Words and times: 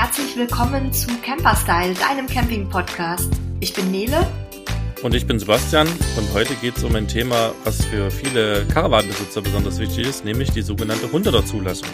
herzlich 0.00 0.34
willkommen 0.34 0.94
zu 0.94 1.08
Camperstyle, 1.20 1.92
deinem 1.92 2.26
Camping-Podcast. 2.26 3.30
Ich 3.60 3.74
bin 3.74 3.90
Nele. 3.90 4.26
Und 5.02 5.14
ich 5.14 5.26
bin 5.26 5.38
Sebastian 5.38 5.86
und 6.16 6.32
heute 6.32 6.54
geht 6.54 6.78
es 6.78 6.84
um 6.84 6.96
ein 6.96 7.06
Thema, 7.06 7.52
was 7.64 7.84
für 7.84 8.10
viele 8.10 8.64
Caravanbesitzer 8.72 9.42
besonders 9.42 9.78
wichtig 9.78 10.06
ist, 10.06 10.24
nämlich 10.24 10.52
die 10.52 10.62
sogenannte 10.62 11.08
100er 11.08 11.44
Zulassung. 11.44 11.90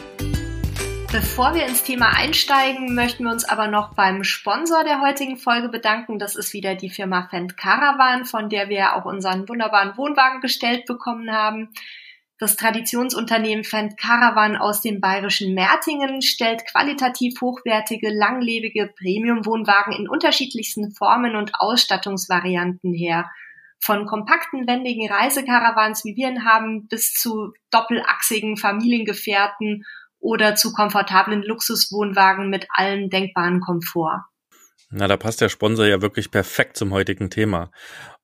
Bevor 1.11 1.55
wir 1.55 1.67
ins 1.67 1.83
Thema 1.83 2.11
einsteigen, 2.17 2.95
möchten 2.95 3.25
wir 3.25 3.33
uns 3.33 3.45
aber 3.45 3.67
noch 3.67 3.95
beim 3.95 4.23
Sponsor 4.23 4.85
der 4.85 5.01
heutigen 5.01 5.37
Folge 5.37 5.69
bedanken. 5.69 6.21
Das 6.21 6.37
ist 6.37 6.53
wieder 6.53 6.77
die 6.77 6.91
Firma 6.91 7.27
Fendt 7.29 7.57
Caravan, 7.57 8.25
von 8.25 8.49
der 8.49 8.69
wir 8.69 8.95
auch 8.95 9.05
unseren 9.05 9.49
wunderbaren 9.49 9.97
Wohnwagen 9.97 10.41
gestellt 10.41 10.87
bekommen 10.87 11.33
haben. 11.33 11.71
Das 12.39 12.57
Traditionsunternehmen 12.57 13.65
Fendt 13.65 13.97
Caravan 13.99 14.57
aus 14.57 14.83
dem 14.83 15.01
bayerischen 15.01 15.55
Mertingen 15.55 16.21
stellt 16.21 16.67
qualitativ 16.71 17.41
hochwertige, 17.41 18.11
langlebige 18.11 18.93
Premium-Wohnwagen 18.99 19.95
in 19.95 20.07
unterschiedlichsten 20.07 20.93
Formen 20.93 21.35
und 21.35 21.53
Ausstattungsvarianten 21.59 22.93
her. 22.93 23.31
Von 23.79 24.05
kompakten, 24.05 24.67
wendigen 24.67 25.11
Reisekaravans, 25.11 26.05
wie 26.05 26.17
wir 26.17 26.29
ihn 26.29 26.45
haben, 26.45 26.89
bis 26.89 27.15
zu 27.15 27.53
doppelachsigen 27.71 28.59
Familiengefährten 28.59 29.85
oder 30.19 30.57
zu 30.57 30.73
komfortablen 30.73 31.43
Luxuswohnwagen 31.43 32.51
mit 32.51 32.67
allem 32.71 33.09
denkbaren 33.09 33.61
Komfort. 33.61 34.25
Na, 34.91 35.09
da 35.09 35.17
passt 35.17 35.41
der 35.41 35.49
Sponsor 35.49 35.87
ja 35.87 36.03
wirklich 36.03 36.31
perfekt 36.31 36.77
zum 36.77 36.93
heutigen 36.93 37.31
Thema. 37.31 37.71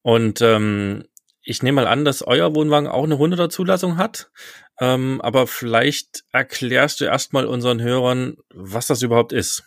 Und 0.03 0.41
ähm, 0.43 1.05
ich 1.45 1.63
nehme 1.63 1.83
mal 1.83 1.89
an, 1.89 2.05
dass 2.05 2.23
euer 2.27 2.55
Wohnwagen 2.55 2.89
auch 2.89 3.05
eine 3.05 3.17
100er 3.17 3.49
Zulassung 3.49 3.97
hat. 3.97 4.31
Ähm, 4.81 5.21
aber 5.23 5.47
vielleicht 5.47 6.25
erklärst 6.33 7.01
du 7.01 7.05
erstmal 7.05 7.47
unseren 7.47 7.81
Hörern, 7.83 8.37
was 8.55 8.87
das 8.87 9.03
überhaupt 9.03 9.33
ist. 9.33 9.65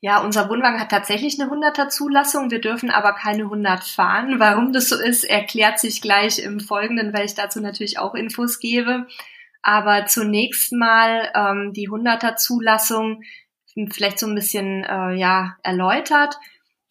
Ja, 0.00 0.20
unser 0.20 0.48
Wohnwagen 0.48 0.80
hat 0.80 0.90
tatsächlich 0.90 1.40
eine 1.40 1.50
100er 1.50 1.88
Zulassung. 1.88 2.50
Wir 2.50 2.60
dürfen 2.60 2.90
aber 2.90 3.12
keine 3.12 3.44
100 3.44 3.84
fahren. 3.84 4.34
Warum 4.40 4.72
das 4.72 4.88
so 4.88 5.00
ist, 5.00 5.24
erklärt 5.24 5.78
sich 5.78 6.02
gleich 6.02 6.40
im 6.40 6.58
Folgenden, 6.60 7.14
weil 7.14 7.24
ich 7.24 7.34
dazu 7.34 7.60
natürlich 7.60 7.98
auch 7.98 8.14
Infos 8.14 8.58
gebe. 8.58 9.06
Aber 9.62 10.06
zunächst 10.06 10.72
mal 10.72 11.30
ähm, 11.34 11.72
die 11.72 11.88
100er 11.88 12.34
Zulassung 12.36 13.22
vielleicht 13.92 14.18
so 14.18 14.26
ein 14.26 14.34
bisschen 14.34 14.84
äh, 14.84 15.14
ja 15.14 15.56
erläutert. 15.62 16.36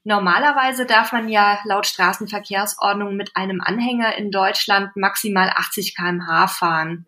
Normalerweise 0.03 0.85
darf 0.85 1.11
man 1.11 1.29
ja 1.29 1.59
laut 1.65 1.85
Straßenverkehrsordnung 1.85 3.15
mit 3.15 3.35
einem 3.35 3.61
Anhänger 3.61 4.15
in 4.17 4.31
Deutschland 4.31 4.95
maximal 4.95 5.51
80 5.55 5.95
km/h 5.95 6.47
fahren. 6.47 7.05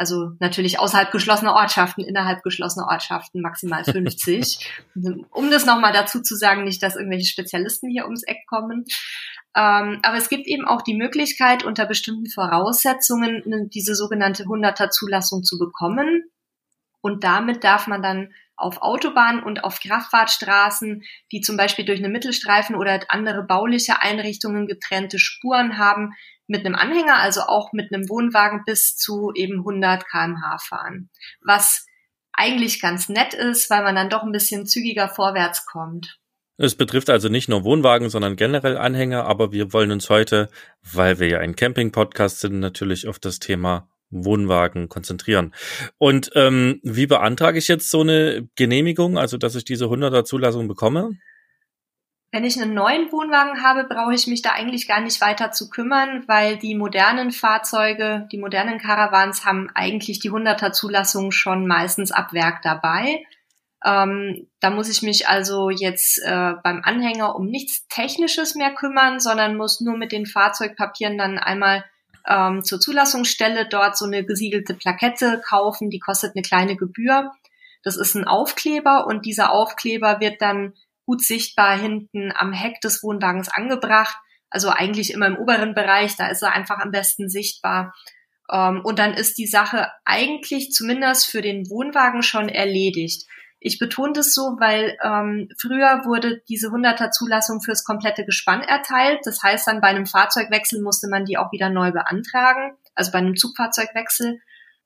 Also 0.00 0.30
natürlich 0.40 0.78
außerhalb 0.78 1.10
geschlossener 1.12 1.52
Ortschaften, 1.52 2.02
innerhalb 2.02 2.42
geschlossener 2.42 2.86
Ortschaften 2.88 3.42
maximal 3.42 3.84
50. 3.84 4.66
um 5.30 5.50
das 5.50 5.66
nochmal 5.66 5.92
dazu 5.92 6.22
zu 6.22 6.36
sagen, 6.36 6.64
nicht, 6.64 6.82
dass 6.82 6.96
irgendwelche 6.96 7.28
Spezialisten 7.28 7.90
hier 7.90 8.04
ums 8.04 8.22
Eck 8.22 8.46
kommen. 8.46 8.86
Ähm, 9.54 9.98
aber 10.02 10.16
es 10.16 10.30
gibt 10.30 10.46
eben 10.46 10.64
auch 10.66 10.80
die 10.80 10.96
Möglichkeit, 10.96 11.64
unter 11.64 11.84
bestimmten 11.84 12.30
Voraussetzungen 12.30 13.68
diese 13.68 13.94
sogenannte 13.94 14.44
100er 14.44 14.88
Zulassung 14.88 15.42
zu 15.42 15.58
bekommen. 15.58 16.24
Und 17.02 17.22
damit 17.22 17.62
darf 17.62 17.86
man 17.86 18.00
dann 18.02 18.32
auf 18.60 18.82
Autobahnen 18.82 19.42
und 19.42 19.64
auf 19.64 19.80
Kraftfahrtstraßen, 19.80 21.02
die 21.32 21.40
zum 21.40 21.56
Beispiel 21.56 21.84
durch 21.84 21.98
eine 21.98 22.08
Mittelstreifen 22.08 22.76
oder 22.76 23.00
andere 23.08 23.42
bauliche 23.42 24.00
Einrichtungen 24.00 24.66
getrennte 24.66 25.18
Spuren 25.18 25.78
haben, 25.78 26.12
mit 26.46 26.66
einem 26.66 26.74
Anhänger, 26.74 27.18
also 27.18 27.42
auch 27.42 27.72
mit 27.72 27.92
einem 27.92 28.08
Wohnwagen 28.08 28.64
bis 28.66 28.96
zu 28.96 29.32
eben 29.34 29.58
100 29.58 30.04
kmh 30.08 30.58
fahren. 30.58 31.08
Was 31.40 31.86
eigentlich 32.32 32.80
ganz 32.80 33.08
nett 33.08 33.34
ist, 33.34 33.70
weil 33.70 33.82
man 33.82 33.94
dann 33.94 34.10
doch 34.10 34.22
ein 34.22 34.32
bisschen 34.32 34.66
zügiger 34.66 35.08
vorwärts 35.08 35.66
kommt. 35.66 36.18
Es 36.56 36.74
betrifft 36.74 37.08
also 37.08 37.28
nicht 37.28 37.48
nur 37.48 37.64
Wohnwagen, 37.64 38.10
sondern 38.10 38.36
generell 38.36 38.76
Anhänger, 38.76 39.24
aber 39.24 39.52
wir 39.52 39.72
wollen 39.72 39.92
uns 39.92 40.10
heute, 40.10 40.50
weil 40.82 41.18
wir 41.18 41.28
ja 41.28 41.38
ein 41.38 41.56
Camping-Podcast 41.56 42.40
sind, 42.40 42.60
natürlich 42.60 43.08
auf 43.08 43.18
das 43.18 43.38
Thema 43.38 43.89
Wohnwagen 44.10 44.88
konzentrieren. 44.88 45.54
Und 45.98 46.30
ähm, 46.34 46.80
wie 46.82 47.06
beantrage 47.06 47.58
ich 47.58 47.68
jetzt 47.68 47.90
so 47.90 48.00
eine 48.00 48.48
Genehmigung, 48.56 49.18
also 49.18 49.36
dass 49.36 49.54
ich 49.54 49.64
diese 49.64 49.86
100er 49.86 50.24
Zulassung 50.24 50.68
bekomme? 50.68 51.16
Wenn 52.32 52.44
ich 52.44 52.60
einen 52.60 52.74
neuen 52.74 53.10
Wohnwagen 53.10 53.62
habe, 53.64 53.84
brauche 53.84 54.14
ich 54.14 54.28
mich 54.28 54.40
da 54.40 54.50
eigentlich 54.50 54.86
gar 54.86 55.00
nicht 55.00 55.20
weiter 55.20 55.50
zu 55.50 55.68
kümmern, 55.68 56.24
weil 56.28 56.58
die 56.58 56.76
modernen 56.76 57.32
Fahrzeuge, 57.32 58.28
die 58.30 58.38
modernen 58.38 58.78
Caravans 58.78 59.44
haben 59.44 59.68
eigentlich 59.74 60.20
die 60.20 60.30
100er 60.30 60.70
Zulassung 60.70 61.32
schon 61.32 61.66
meistens 61.66 62.12
ab 62.12 62.32
Werk 62.32 62.62
dabei. 62.62 63.24
Ähm, 63.84 64.46
da 64.60 64.70
muss 64.70 64.88
ich 64.88 65.02
mich 65.02 65.26
also 65.26 65.70
jetzt 65.70 66.22
äh, 66.22 66.52
beim 66.62 66.82
Anhänger 66.84 67.34
um 67.34 67.46
nichts 67.46 67.88
Technisches 67.88 68.54
mehr 68.54 68.74
kümmern, 68.74 69.18
sondern 69.18 69.56
muss 69.56 69.80
nur 69.80 69.96
mit 69.96 70.12
den 70.12 70.26
Fahrzeugpapieren 70.26 71.18
dann 71.18 71.38
einmal 71.38 71.84
ähm, 72.26 72.62
zur 72.64 72.80
Zulassungsstelle 72.80 73.68
dort 73.68 73.96
so 73.96 74.04
eine 74.04 74.24
gesiegelte 74.24 74.74
Plakette 74.74 75.40
kaufen, 75.46 75.90
die 75.90 75.98
kostet 75.98 76.34
eine 76.34 76.42
kleine 76.42 76.76
Gebühr. 76.76 77.32
Das 77.82 77.96
ist 77.96 78.14
ein 78.14 78.26
Aufkleber 78.26 79.06
und 79.06 79.24
dieser 79.24 79.52
Aufkleber 79.52 80.20
wird 80.20 80.42
dann 80.42 80.74
gut 81.06 81.22
sichtbar 81.24 81.78
hinten 81.78 82.32
am 82.34 82.52
Heck 82.52 82.80
des 82.80 83.02
Wohnwagens 83.02 83.48
angebracht. 83.48 84.16
Also 84.50 84.68
eigentlich 84.68 85.12
immer 85.12 85.26
im 85.26 85.38
oberen 85.38 85.74
Bereich, 85.74 86.16
da 86.16 86.28
ist 86.28 86.42
er 86.42 86.52
einfach 86.52 86.78
am 86.78 86.90
besten 86.90 87.28
sichtbar. 87.28 87.94
Ähm, 88.50 88.82
und 88.84 88.98
dann 88.98 89.14
ist 89.14 89.38
die 89.38 89.46
Sache 89.46 89.88
eigentlich 90.04 90.72
zumindest 90.72 91.30
für 91.30 91.40
den 91.40 91.68
Wohnwagen 91.70 92.22
schon 92.22 92.48
erledigt. 92.48 93.26
Ich 93.62 93.78
betone 93.78 94.14
das 94.14 94.32
so, 94.32 94.56
weil 94.58 94.96
ähm, 95.04 95.50
früher 95.58 96.02
wurde 96.06 96.40
diese 96.48 96.68
100er 96.68 97.10
Zulassung 97.10 97.60
fürs 97.60 97.84
komplette 97.84 98.24
Gespann 98.24 98.62
erteilt. 98.62 99.20
Das 99.24 99.42
heißt 99.42 99.68
dann 99.68 99.82
bei 99.82 99.88
einem 99.88 100.06
Fahrzeugwechsel 100.06 100.80
musste 100.80 101.08
man 101.08 101.26
die 101.26 101.36
auch 101.36 101.52
wieder 101.52 101.68
neu 101.68 101.92
beantragen, 101.92 102.72
also 102.94 103.12
bei 103.12 103.18
einem 103.18 103.36
Zugfahrzeugwechsel. 103.36 104.40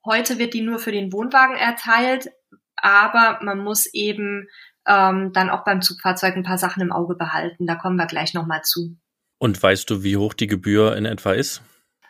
Heute 0.05 0.37
wird 0.39 0.53
die 0.53 0.61
nur 0.61 0.79
für 0.79 0.91
den 0.91 1.13
Wohnwagen 1.13 1.55
erteilt, 1.55 2.29
aber 2.75 3.39
man 3.41 3.59
muss 3.59 3.85
eben 3.93 4.49
ähm, 4.85 5.31
dann 5.33 5.49
auch 5.49 5.63
beim 5.63 5.81
Zugfahrzeug 5.81 6.35
ein 6.35 6.43
paar 6.43 6.57
Sachen 6.57 6.81
im 6.81 6.91
Auge 6.91 7.15
behalten. 7.15 7.65
Da 7.65 7.75
kommen 7.75 7.95
wir 7.95 8.05
gleich 8.07 8.33
nochmal 8.33 8.61
zu. 8.63 8.97
Und 9.37 9.61
weißt 9.61 9.89
du, 9.89 10.03
wie 10.03 10.17
hoch 10.17 10.33
die 10.33 10.47
Gebühr 10.47 10.95
in 10.97 11.05
etwa 11.05 11.31
ist? 11.31 11.61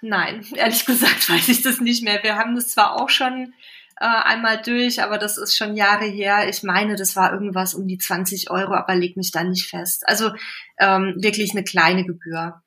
Nein, 0.02 0.46
ehrlich 0.56 0.86
gesagt 0.86 1.30
weiß 1.30 1.48
ich 1.50 1.62
das 1.62 1.80
nicht 1.80 2.04
mehr. 2.04 2.24
Wir 2.24 2.36
haben 2.38 2.56
das 2.56 2.70
zwar 2.70 3.00
auch 3.00 3.10
schon 3.10 3.54
äh, 3.98 4.06
einmal 4.06 4.62
durch, 4.62 5.02
aber 5.02 5.18
das 5.18 5.38
ist 5.38 5.56
schon 5.56 5.76
Jahre 5.76 6.06
her. 6.06 6.50
Ich 6.50 6.64
meine, 6.64 6.96
das 6.96 7.16
war 7.16 7.32
irgendwas 7.32 7.74
um 7.74 7.88
die 7.88 7.98
20 7.98 8.52
Euro, 8.52 8.74
aber 8.74 8.96
leg 8.96 9.16
mich 9.16 9.32
da 9.32 9.44
nicht 9.44 9.70
fest. 9.70 10.04
Also 10.06 10.32
ähm, 10.80 11.16
wirklich 11.18 11.52
eine 11.52 11.64
kleine 11.64 12.06
Gebühr. 12.06 12.62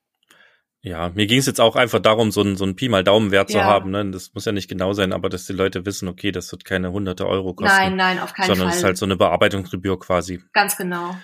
Ja, 0.80 1.10
mir 1.14 1.26
ging 1.26 1.40
es 1.40 1.46
jetzt 1.46 1.60
auch 1.60 1.76
einfach 1.76 1.98
darum, 1.98 2.30
so 2.30 2.40
ein, 2.40 2.56
so 2.56 2.72
Pi 2.72 2.88
mal 2.88 3.02
Daumenwert 3.02 3.50
ja. 3.50 3.60
zu 3.60 3.64
haben. 3.64 3.90
Ne? 3.90 4.10
Das 4.10 4.32
muss 4.32 4.44
ja 4.44 4.52
nicht 4.52 4.68
genau 4.68 4.92
sein, 4.92 5.12
aber 5.12 5.28
dass 5.28 5.46
die 5.46 5.52
Leute 5.52 5.84
wissen, 5.84 6.08
okay, 6.08 6.30
das 6.30 6.50
wird 6.52 6.64
keine 6.64 6.92
hunderte 6.92 7.26
Euro 7.26 7.52
kosten. 7.52 7.76
Nein, 7.76 7.96
nein, 7.96 8.20
auf 8.20 8.32
keinen 8.32 8.46
sondern 8.46 8.46
Fall. 8.46 8.56
Sondern 8.56 8.70
es 8.70 8.76
ist 8.76 8.84
halt 8.84 8.96
so 8.96 9.04
eine 9.04 9.16
Bearbeitungsgebühr 9.16 9.98
quasi. 9.98 10.40
Ganz 10.52 10.76
genau. 10.76 11.16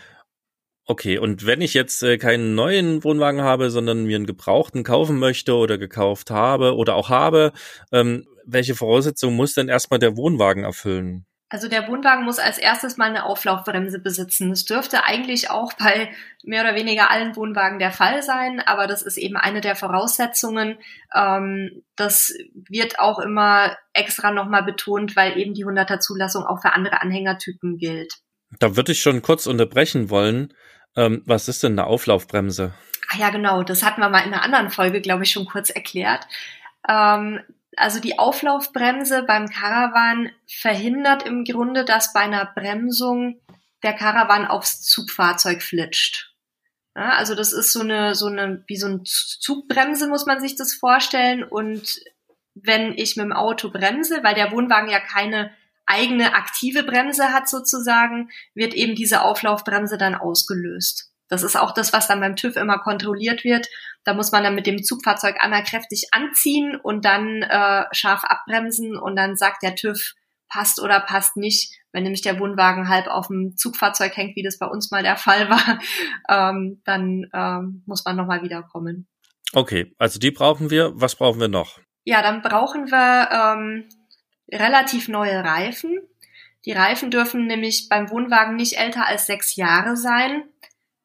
Okay, 0.87 1.17
und 1.17 1.47
wenn 1.47 1.63
ich 1.63 1.73
jetzt 1.73 2.03
äh, 2.03 2.19
keinen 2.19 2.55
neuen 2.55 3.05
Wohnwagen 3.05 3.41
habe, 3.41 3.71
sondern 3.71 4.05
mir 4.05 4.17
einen 4.17 4.27
gebrauchten 4.27 4.83
kaufen 4.83 5.19
möchte 5.19 5.55
oder 5.55 5.79
gekauft 5.79 6.31
habe 6.31 6.77
oder 6.77 6.95
auch 6.95 7.09
habe, 7.09 7.53
ähm, 7.91 8.27
welche 8.47 8.75
Voraussetzungen 8.75 9.37
muss 9.37 9.55
denn 9.55 9.69
erstmal 9.69 9.99
der 9.99 10.17
Wohnwagen 10.17 10.65
erfüllen? 10.65 11.27
Also 11.55 11.69
der 11.69 11.87
Wohnwagen 11.87 12.25
muss 12.25 12.41
als 12.41 12.59
erstes 12.59 12.97
mal 12.97 13.09
eine 13.09 13.27
Auflaufbremse 13.27 14.01
besitzen. 14.01 14.51
Das 14.51 14.65
dürfte 14.65 15.05
eigentlich 15.05 15.51
auch 15.51 15.73
bei 15.75 16.11
mehr 16.43 16.63
oder 16.63 16.75
weniger 16.75 17.11
allen 17.11 17.37
Wohnwagen 17.37 17.79
der 17.79 17.93
Fall 17.93 18.23
sein, 18.25 18.61
aber 18.61 18.89
das 18.89 19.03
ist 19.03 19.19
eben 19.19 19.37
eine 19.37 19.61
der 19.61 19.77
Voraussetzungen. 19.77 20.79
Ähm, 21.15 21.83
das 21.95 22.35
wird 22.55 22.99
auch 22.99 23.21
immer 23.21 23.77
extra 23.93 24.33
nochmal 24.33 24.65
betont, 24.65 25.15
weil 25.15 25.39
eben 25.39 25.55
die 25.55 25.65
100er 25.65 26.01
Zulassung 26.01 26.45
auch 26.45 26.61
für 26.61 26.73
andere 26.73 27.03
Anhängertypen 27.03 27.79
gilt. 27.79 28.15
Da 28.59 28.75
würde 28.75 28.93
ich 28.93 29.01
schon 29.01 29.23
kurz 29.23 29.47
unterbrechen 29.47 30.11
wollen. 30.11 30.55
Ähm, 30.97 31.23
was 31.25 31.49
ist 31.49 31.63
denn 31.63 31.79
eine 31.79 31.87
Auflaufbremse? 31.87 32.75
Ah 33.13 33.17
ja, 33.19 33.31
genau. 33.31 33.63
Das 33.63 33.85
hatten 33.85 34.01
wir 34.01 34.09
mal 34.09 34.27
in 34.27 34.33
einer 34.33 34.43
anderen 34.43 34.71
Folge, 34.71 35.01
glaube 35.01 35.25
ich, 35.25 35.31
schon 35.31 35.47
kurz 35.47 35.71
erklärt. 35.71 36.27
Ähm, 36.89 37.41
also 37.77 38.01
die 38.01 38.19
Auflaufbremse 38.19 39.23
beim 39.23 39.49
Caravan 39.49 40.31
verhindert 40.47 41.25
im 41.25 41.45
Grunde, 41.45 41.85
dass 41.85 42.13
bei 42.13 42.21
einer 42.21 42.47
Bremsung 42.47 43.41
der 43.83 43.95
Caravan 43.95 44.47
aufs 44.47 44.83
Zugfahrzeug 44.83 45.63
flitscht. 45.63 46.35
Ja, 46.97 47.11
also 47.11 47.35
das 47.35 47.53
ist 47.53 47.73
so 47.73 47.81
eine, 47.81 48.15
so 48.15 48.27
eine, 48.27 48.63
wie 48.67 48.77
so 48.77 48.87
eine 48.87 49.03
Zugbremse 49.03 50.09
muss 50.09 50.27
man 50.27 50.41
sich 50.41 50.57
das 50.57 50.75
vorstellen. 50.75 51.43
Und 51.43 52.01
wenn 52.55 52.93
ich 52.97 53.17
mit 53.17 53.25
dem 53.25 53.33
Auto 53.33 53.71
bremse, 53.71 54.23
weil 54.23 54.35
der 54.35 54.53
Wohnwagen 54.53 54.89
ja 54.89 55.01
keine 55.01 55.51
eigene 55.87 56.35
aktive 56.35 56.83
Bremse 56.83 57.33
hat 57.33 57.49
sozusagen, 57.49 58.31
wird 58.55 58.75
eben 58.75 58.95
diese 58.95 59.23
Auflaufbremse 59.23 59.99
dann 59.99 60.15
ausgelöst. 60.15 61.14
Das 61.29 61.43
ist 61.43 61.57
auch 61.57 61.73
das, 61.73 61.93
was 61.93 62.07
dann 62.07 62.21
beim 62.21 62.37
TÜV 62.37 62.57
immer 62.57 62.79
kontrolliert 62.79 63.45
wird. 63.45 63.67
Da 64.05 64.15
muss 64.15 64.33
man 64.33 64.45
dann 64.45 64.55
mit 64.55 64.67
dem 64.67 64.83
Zugfahrzeug 64.83 65.37
einmal 65.41 65.65
kräftig 65.65 66.09
anziehen 66.13 66.77
und 66.77 67.05
dann 67.05 67.43
äh, 67.43 67.85
scharf 67.93 68.25
abbremsen 68.25 68.97
und 68.97 69.17
dann 69.17 69.37
sagt 69.37 69.63
der 69.63 69.75
TÜV, 69.75 70.15
passt 70.49 70.81
oder 70.81 71.01
passt 71.01 71.37
nicht. 71.37 71.75
Wenn 71.93 72.05
nämlich 72.05 72.23
der 72.23 72.39
Wohnwagen 72.39 72.89
halb 72.89 73.07
auf 73.07 73.29
dem 73.29 73.57
Zugfahrzeug 73.57 74.17
hängt, 74.17 74.37
wie 74.37 74.43
das 74.43 74.59
bei 74.59 74.67
uns 74.67 74.91
mal 74.91 75.03
der 75.03 75.17
Fall 75.17 75.49
war, 75.51 75.81
ähm, 76.29 76.81
dann 76.85 77.27
ähm, 77.33 77.83
muss 77.87 78.05
man 78.05 78.17
nochmal 78.17 78.43
wiederkommen. 78.43 79.07
Okay, 79.53 79.95
also 79.99 80.19
die 80.19 80.31
brauchen 80.31 80.71
wir. 80.71 80.93
Was 80.95 81.17
brauchen 81.17 81.41
wir 81.41 81.49
noch? 81.49 81.81
Ja, 82.05 82.23
dann 82.23 82.43
brauchen 82.43 82.91
wir 82.91 83.29
ähm, 83.33 83.89
relativ 84.53 85.09
neue 85.09 85.43
Reifen. 85.45 86.01
Die 86.65 86.73
Reifen 86.73 87.11
dürfen 87.11 87.47
nämlich 87.47 87.89
beim 87.89 88.11
Wohnwagen 88.11 88.57
nicht 88.57 88.79
älter 88.79 89.07
als 89.07 89.27
sechs 89.27 89.57
Jahre 89.57 89.97
sein. 89.97 90.45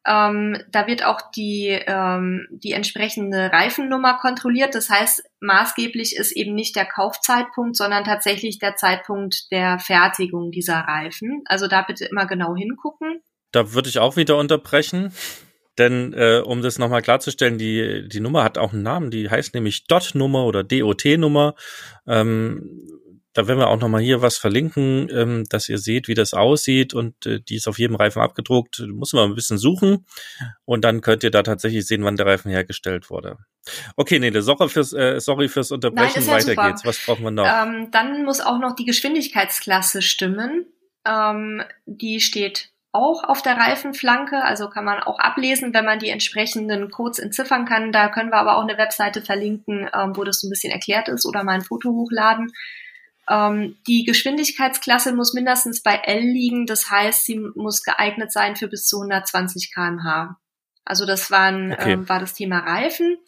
Ähm, 0.06 0.56
da 0.70 0.86
wird 0.86 1.04
auch 1.04 1.20
die, 1.30 1.78
ähm, 1.86 2.46
die 2.50 2.72
entsprechende 2.72 3.52
Reifennummer 3.52 4.18
kontrolliert. 4.18 4.74
Das 4.74 4.88
heißt, 4.88 5.22
maßgeblich 5.40 6.16
ist 6.16 6.32
eben 6.32 6.54
nicht 6.54 6.74
der 6.76 6.86
Kaufzeitpunkt, 6.86 7.76
sondern 7.76 8.04
tatsächlich 8.04 8.58
der 8.58 8.76
Zeitpunkt 8.76 9.50
der 9.52 9.78
Fertigung 9.78 10.50
dieser 10.50 10.78
Reifen. 10.78 11.42
Also 11.46 11.66
da 11.66 11.82
bitte 11.82 12.06
immer 12.06 12.26
genau 12.26 12.56
hingucken. 12.56 13.20
Da 13.52 13.72
würde 13.72 13.88
ich 13.88 13.98
auch 13.98 14.16
wieder 14.16 14.38
unterbrechen. 14.38 15.12
Denn 15.78 16.12
äh, 16.12 16.42
um 16.44 16.62
das 16.62 16.78
nochmal 16.78 17.02
klarzustellen, 17.02 17.56
die, 17.56 18.06
die 18.08 18.20
Nummer 18.20 18.44
hat 18.44 18.58
auch 18.58 18.72
einen 18.72 18.82
Namen, 18.82 19.10
die 19.10 19.30
heißt 19.30 19.54
nämlich 19.54 19.86
DOT-Nummer 19.86 20.44
oder 20.44 20.62
DOT-Nummer. 20.62 21.54
Ähm, 22.06 22.86
da 23.32 23.46
werden 23.46 23.60
wir 23.60 23.68
auch 23.68 23.78
nochmal 23.78 24.00
hier 24.00 24.22
was 24.22 24.38
verlinken, 24.38 25.08
ähm, 25.10 25.44
dass 25.48 25.68
ihr 25.68 25.78
seht, 25.78 26.08
wie 26.08 26.14
das 26.14 26.34
aussieht 26.34 26.94
und 26.94 27.26
äh, 27.26 27.40
die 27.40 27.56
ist 27.56 27.68
auf 27.68 27.78
jedem 27.78 27.96
Reifen 27.96 28.20
abgedruckt. 28.22 28.84
Muss 28.88 29.12
man 29.12 29.30
ein 29.30 29.34
bisschen 29.34 29.58
suchen 29.58 30.06
und 30.64 30.84
dann 30.84 31.00
könnt 31.00 31.22
ihr 31.22 31.30
da 31.30 31.42
tatsächlich 31.42 31.86
sehen, 31.86 32.04
wann 32.04 32.16
der 32.16 32.26
Reifen 32.26 32.50
hergestellt 32.50 33.08
wurde. 33.08 33.38
Okay, 33.96 34.18
Nele, 34.18 34.42
sorry 34.42 34.68
fürs, 34.68 34.92
äh, 34.92 35.20
sorry 35.20 35.48
fürs 35.48 35.70
Unterbrechen. 35.70 36.24
Nein, 36.24 36.26
ja 36.26 36.32
Weiter 36.32 36.50
super. 36.50 36.68
geht's. 36.68 36.84
Was 36.84 37.04
brauchen 37.04 37.22
wir 37.22 37.30
noch? 37.30 37.46
Ähm, 37.46 37.90
dann 37.92 38.24
muss 38.24 38.40
auch 38.40 38.58
noch 38.58 38.74
die 38.74 38.84
Geschwindigkeitsklasse 38.84 40.02
stimmen. 40.02 40.66
Ähm, 41.06 41.62
die 41.86 42.20
steht 42.20 42.70
auch 42.92 43.22
auf 43.22 43.42
der 43.42 43.56
Reifenflanke, 43.56 44.42
also 44.42 44.68
kann 44.68 44.84
man 44.84 45.00
auch 45.00 45.20
ablesen, 45.20 45.72
wenn 45.72 45.84
man 45.84 46.00
die 46.00 46.08
entsprechenden 46.08 46.90
Codes 46.90 47.20
entziffern 47.20 47.64
kann. 47.64 47.92
Da 47.92 48.08
können 48.08 48.30
wir 48.30 48.38
aber 48.38 48.56
auch 48.56 48.64
eine 48.66 48.78
Webseite 48.78 49.22
verlinken, 49.22 49.88
ähm, 49.94 50.16
wo 50.16 50.24
das 50.24 50.40
so 50.40 50.48
ein 50.48 50.50
bisschen 50.50 50.72
erklärt 50.72 51.08
ist 51.08 51.24
oder 51.24 51.44
mal 51.44 51.52
ein 51.52 51.62
Foto 51.62 51.90
hochladen. 51.90 52.50
Ähm, 53.30 53.76
die 53.86 54.04
Geschwindigkeitsklasse 54.04 55.14
muss 55.14 55.34
mindestens 55.34 55.82
bei 55.82 55.94
L 55.94 56.20
liegen, 56.20 56.66
das 56.66 56.90
heißt, 56.90 57.24
sie 57.24 57.38
muss 57.54 57.84
geeignet 57.84 58.32
sein 58.32 58.56
für 58.56 58.66
bis 58.66 58.86
zu 58.86 58.98
120 58.98 59.72
kmh. 59.72 60.36
Also 60.84 61.06
das 61.06 61.30
waren, 61.30 61.72
okay. 61.72 61.92
ähm, 61.92 62.08
war 62.08 62.18
das 62.18 62.34
Thema 62.34 62.58
Reifen. 62.58 63.18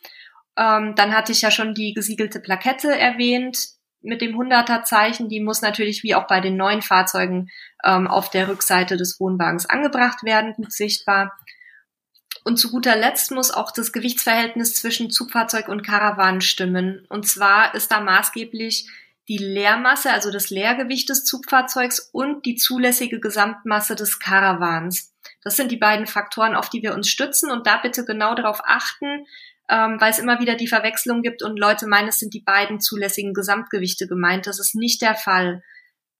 Ähm, 0.57 0.95
dann 0.97 1.17
hatte 1.17 1.31
ich 1.31 1.43
ja 1.43 1.53
schon 1.53 1.75
die 1.75 1.95
gesiegelte 1.95 2.41
Plakette 2.41 2.99
erwähnt 2.99 3.69
mit 4.01 4.21
dem 4.21 4.37
100er 4.37 4.83
Zeichen. 4.83 5.29
Die 5.29 5.41
muss 5.41 5.63
natürlich 5.63 6.03
wie 6.03 6.17
auch 6.17 6.27
bei 6.27 6.41
den 6.41 6.57
neuen 6.57 6.83
Fahrzeugen 6.83 7.49
ähm, 7.85 8.09
auf 8.09 8.29
der 8.29 8.49
Rückseite 8.49 8.97
des 8.97 9.21
Wohnwagens 9.21 9.67
angebracht 9.67 10.25
werden, 10.25 10.55
gut 10.55 10.73
sichtbar. 10.73 11.39
Und 12.43 12.57
zu 12.57 12.73
guter 12.73 12.97
Letzt 12.97 13.31
muss 13.31 13.53
auch 13.53 13.71
das 13.71 13.93
Gewichtsverhältnis 13.93 14.75
zwischen 14.75 15.11
Zugfahrzeug 15.11 15.69
und 15.69 15.85
Karawan 15.85 16.41
stimmen. 16.41 17.07
Und 17.09 17.29
zwar 17.29 17.77
ist 17.77 17.93
da 17.93 18.01
maßgeblich 18.01 18.89
die 19.29 19.39
Leermasse, 19.39 20.13
also 20.13 20.31
das 20.31 20.51
Leergewicht 20.51 21.09
des 21.09 21.25
Zugfahrzeugs 21.25 22.11
und 22.13 22.45
die 22.45 22.57
zulässige 22.57 23.21
Gesamtmasse 23.21 23.95
des 23.95 24.19
Karawans. 24.19 25.15
Das 25.43 25.57
sind 25.57 25.71
die 25.71 25.77
beiden 25.77 26.07
Faktoren, 26.07 26.55
auf 26.55 26.69
die 26.69 26.83
wir 26.83 26.95
uns 26.95 27.09
stützen 27.09 27.51
und 27.51 27.67
da 27.67 27.77
bitte 27.79 28.05
genau 28.05 28.35
darauf 28.35 28.61
achten, 28.65 29.27
ähm, 29.69 30.01
weil 30.01 30.11
es 30.11 30.19
immer 30.19 30.41
wieder 30.41 30.57
die 30.57 30.67
Verwechslung 30.67 31.23
gibt 31.23 31.43
und 31.43 31.59
Leute 31.59 31.87
meinen, 31.87 32.09
es 32.09 32.19
sind 32.19 32.35
die 32.35 32.43
beiden 32.43 32.81
zulässigen 32.81 33.33
Gesamtgewichte 33.33 34.09
gemeint. 34.09 34.47
Das 34.47 34.59
ist 34.59 34.75
nicht 34.75 35.03
der 35.03 35.15
Fall. 35.15 35.63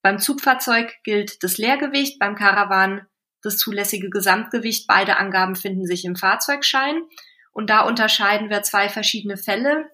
Beim 0.03 0.19
Zugfahrzeug 0.19 0.95
gilt 1.05 1.43
das 1.43 1.59
Leergewicht, 1.59 2.19
beim 2.19 2.35
Karawan 2.35 3.07
das 3.43 3.57
zulässige 3.57 4.11
Gesamtgewicht. 4.11 4.87
Beide 4.87 5.17
Angaben 5.17 5.57
finden 5.57 5.87
sich 5.87 6.05
im 6.05 6.17
Fahrzeugschein. 6.17 7.03
Und 7.53 7.71
da 7.71 7.81
unterscheiden 7.81 8.51
wir 8.51 8.63
zwei 8.63 8.89
verschiedene 8.89 9.37
Fälle 9.37 9.91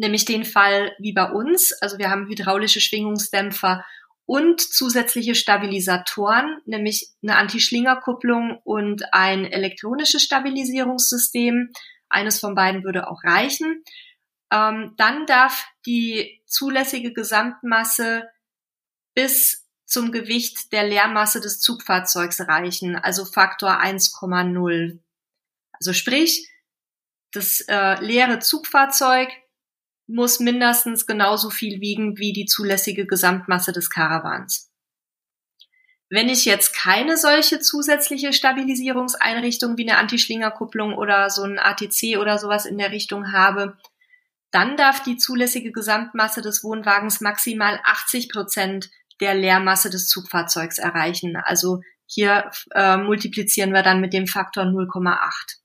nämlich 0.00 0.24
den 0.24 0.44
Fall 0.44 0.92
wie 0.98 1.12
bei 1.12 1.30
uns. 1.30 1.72
Also 1.80 1.98
wir 1.98 2.10
haben 2.10 2.26
hydraulische 2.26 2.80
Schwingungsdämpfer 2.80 3.84
und 4.24 4.60
zusätzliche 4.60 5.34
Stabilisatoren, 5.34 6.60
nämlich 6.64 7.10
eine 7.22 7.36
Anti-Schlinger-Kupplung 7.36 8.58
und 8.64 9.12
ein 9.12 9.44
elektronisches 9.44 10.22
Stabilisierungssystem. 10.22 11.72
Eines 12.08 12.40
von 12.40 12.54
beiden 12.54 12.82
würde 12.82 13.08
auch 13.08 13.22
reichen. 13.24 13.84
Ähm, 14.50 14.94
dann 14.96 15.26
darf 15.26 15.68
die 15.86 16.42
zulässige 16.46 17.12
Gesamtmasse 17.12 18.24
bis 19.14 19.68
zum 19.84 20.12
Gewicht 20.12 20.72
der 20.72 20.84
Leermasse 20.84 21.40
des 21.40 21.60
Zugfahrzeugs 21.60 22.40
reichen, 22.48 22.96
also 22.96 23.24
Faktor 23.24 23.80
1,0. 23.80 24.98
Also 25.72 25.92
sprich, 25.92 26.48
das 27.32 27.60
äh, 27.68 28.02
leere 28.02 28.38
Zugfahrzeug 28.38 29.28
muss 30.12 30.40
mindestens 30.40 31.06
genauso 31.06 31.50
viel 31.50 31.80
wiegen 31.80 32.18
wie 32.18 32.32
die 32.32 32.46
zulässige 32.46 33.06
Gesamtmasse 33.06 33.72
des 33.72 33.90
Karawans. 33.90 34.70
Wenn 36.08 36.28
ich 36.28 36.44
jetzt 36.44 36.74
keine 36.74 37.16
solche 37.16 37.60
zusätzliche 37.60 38.32
Stabilisierungseinrichtung 38.32 39.76
wie 39.76 39.88
eine 39.88 39.98
Antischlingerkupplung 39.98 40.94
oder 40.94 41.30
so 41.30 41.44
ein 41.44 41.60
ATC 41.60 42.18
oder 42.18 42.36
sowas 42.36 42.66
in 42.66 42.78
der 42.78 42.90
Richtung 42.90 43.32
habe, 43.32 43.76
dann 44.50 44.76
darf 44.76 45.04
die 45.04 45.16
zulässige 45.16 45.70
Gesamtmasse 45.70 46.42
des 46.42 46.64
Wohnwagens 46.64 47.20
maximal 47.20 47.80
80 47.84 48.28
Prozent 48.30 48.90
der 49.20 49.34
Leermasse 49.34 49.90
des 49.90 50.08
Zugfahrzeugs 50.08 50.78
erreichen. 50.78 51.36
Also 51.36 51.80
hier 52.06 52.50
äh, 52.74 52.96
multiplizieren 52.96 53.72
wir 53.72 53.84
dann 53.84 54.00
mit 54.00 54.12
dem 54.12 54.26
Faktor 54.26 54.64
0,8. 54.64 55.60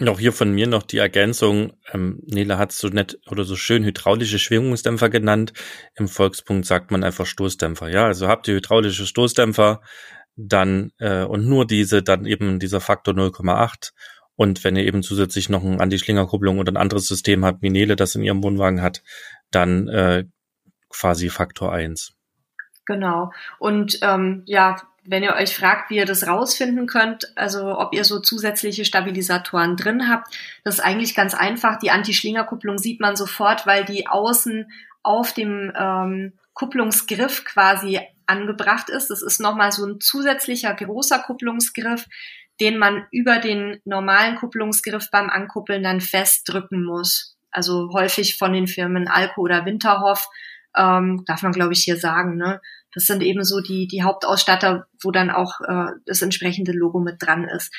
Noch 0.00 0.20
hier 0.20 0.32
von 0.32 0.52
mir 0.52 0.68
noch 0.68 0.84
die 0.84 0.98
Ergänzung. 0.98 1.72
Ähm, 1.92 2.20
Nele 2.24 2.56
hat 2.56 2.70
so 2.70 2.88
nett 2.88 3.18
oder 3.28 3.42
so 3.42 3.56
schön 3.56 3.84
hydraulische 3.84 4.38
Schwingungsdämpfer 4.38 5.08
genannt. 5.08 5.52
Im 5.96 6.06
Volkspunkt 6.06 6.66
sagt 6.66 6.92
man 6.92 7.02
einfach 7.02 7.26
Stoßdämpfer. 7.26 7.88
Ja, 7.88 8.06
also 8.06 8.28
habt 8.28 8.46
ihr 8.46 8.54
hydraulische 8.54 9.06
Stoßdämpfer, 9.06 9.80
dann 10.36 10.92
äh, 10.98 11.24
und 11.24 11.46
nur 11.46 11.66
diese, 11.66 12.04
dann 12.04 12.26
eben 12.26 12.60
dieser 12.60 12.80
Faktor 12.80 13.14
0,8. 13.14 13.90
Und 14.36 14.62
wenn 14.62 14.76
ihr 14.76 14.84
eben 14.84 15.02
zusätzlich 15.02 15.48
noch 15.48 15.64
ein 15.64 15.80
Anti-Schlingerkupplung 15.80 16.60
oder 16.60 16.70
ein 16.70 16.76
anderes 16.76 17.08
System 17.08 17.44
habt, 17.44 17.60
wie 17.62 17.70
Nele 17.70 17.96
das 17.96 18.14
in 18.14 18.22
ihrem 18.22 18.44
Wohnwagen 18.44 18.82
hat, 18.82 19.02
dann 19.50 19.88
äh, 19.88 20.26
quasi 20.90 21.28
Faktor 21.28 21.72
1. 21.72 22.12
Genau. 22.86 23.32
Und 23.58 23.98
ähm, 24.02 24.44
ja, 24.46 24.76
wenn 25.10 25.22
ihr 25.22 25.34
euch 25.34 25.56
fragt, 25.56 25.88
wie 25.88 25.96
ihr 25.96 26.04
das 26.04 26.26
rausfinden 26.26 26.86
könnt, 26.86 27.32
also 27.34 27.78
ob 27.78 27.94
ihr 27.94 28.04
so 28.04 28.20
zusätzliche 28.20 28.84
Stabilisatoren 28.84 29.76
drin 29.76 30.08
habt, 30.08 30.36
das 30.64 30.76
ist 30.76 30.80
eigentlich 30.80 31.14
ganz 31.14 31.34
einfach. 31.34 31.78
Die 31.78 31.90
Anti-Schlingerkupplung 31.90 32.76
sieht 32.76 33.00
man 33.00 33.16
sofort, 33.16 33.66
weil 33.66 33.86
die 33.86 34.06
außen 34.06 34.70
auf 35.02 35.32
dem 35.32 35.72
ähm, 35.74 36.34
Kupplungsgriff 36.52 37.44
quasi 37.44 38.00
angebracht 38.26 38.90
ist. 38.90 39.08
Das 39.08 39.22
ist 39.22 39.40
nochmal 39.40 39.72
so 39.72 39.86
ein 39.86 39.98
zusätzlicher 39.98 40.74
großer 40.74 41.20
Kupplungsgriff, 41.20 42.04
den 42.60 42.76
man 42.76 43.06
über 43.10 43.38
den 43.38 43.80
normalen 43.86 44.36
Kupplungsgriff 44.36 45.10
beim 45.10 45.30
Ankuppeln 45.30 45.82
dann 45.82 46.02
festdrücken 46.02 46.84
muss. 46.84 47.36
Also 47.50 47.90
häufig 47.94 48.36
von 48.36 48.52
den 48.52 48.66
Firmen 48.66 49.08
Alco 49.08 49.40
oder 49.40 49.64
Winterhoff, 49.64 50.28
ähm, 50.76 51.24
darf 51.24 51.42
man 51.42 51.52
glaube 51.52 51.72
ich 51.72 51.84
hier 51.84 51.96
sagen, 51.96 52.36
ne? 52.36 52.60
Das 52.94 53.06
sind 53.06 53.22
eben 53.22 53.44
so 53.44 53.60
die, 53.60 53.86
die 53.86 54.02
Hauptausstatter, 54.02 54.86
wo 55.02 55.10
dann 55.10 55.30
auch 55.30 55.60
äh, 55.60 55.92
das 56.06 56.22
entsprechende 56.22 56.72
Logo 56.72 57.00
mit 57.00 57.16
dran 57.20 57.44
ist. 57.44 57.72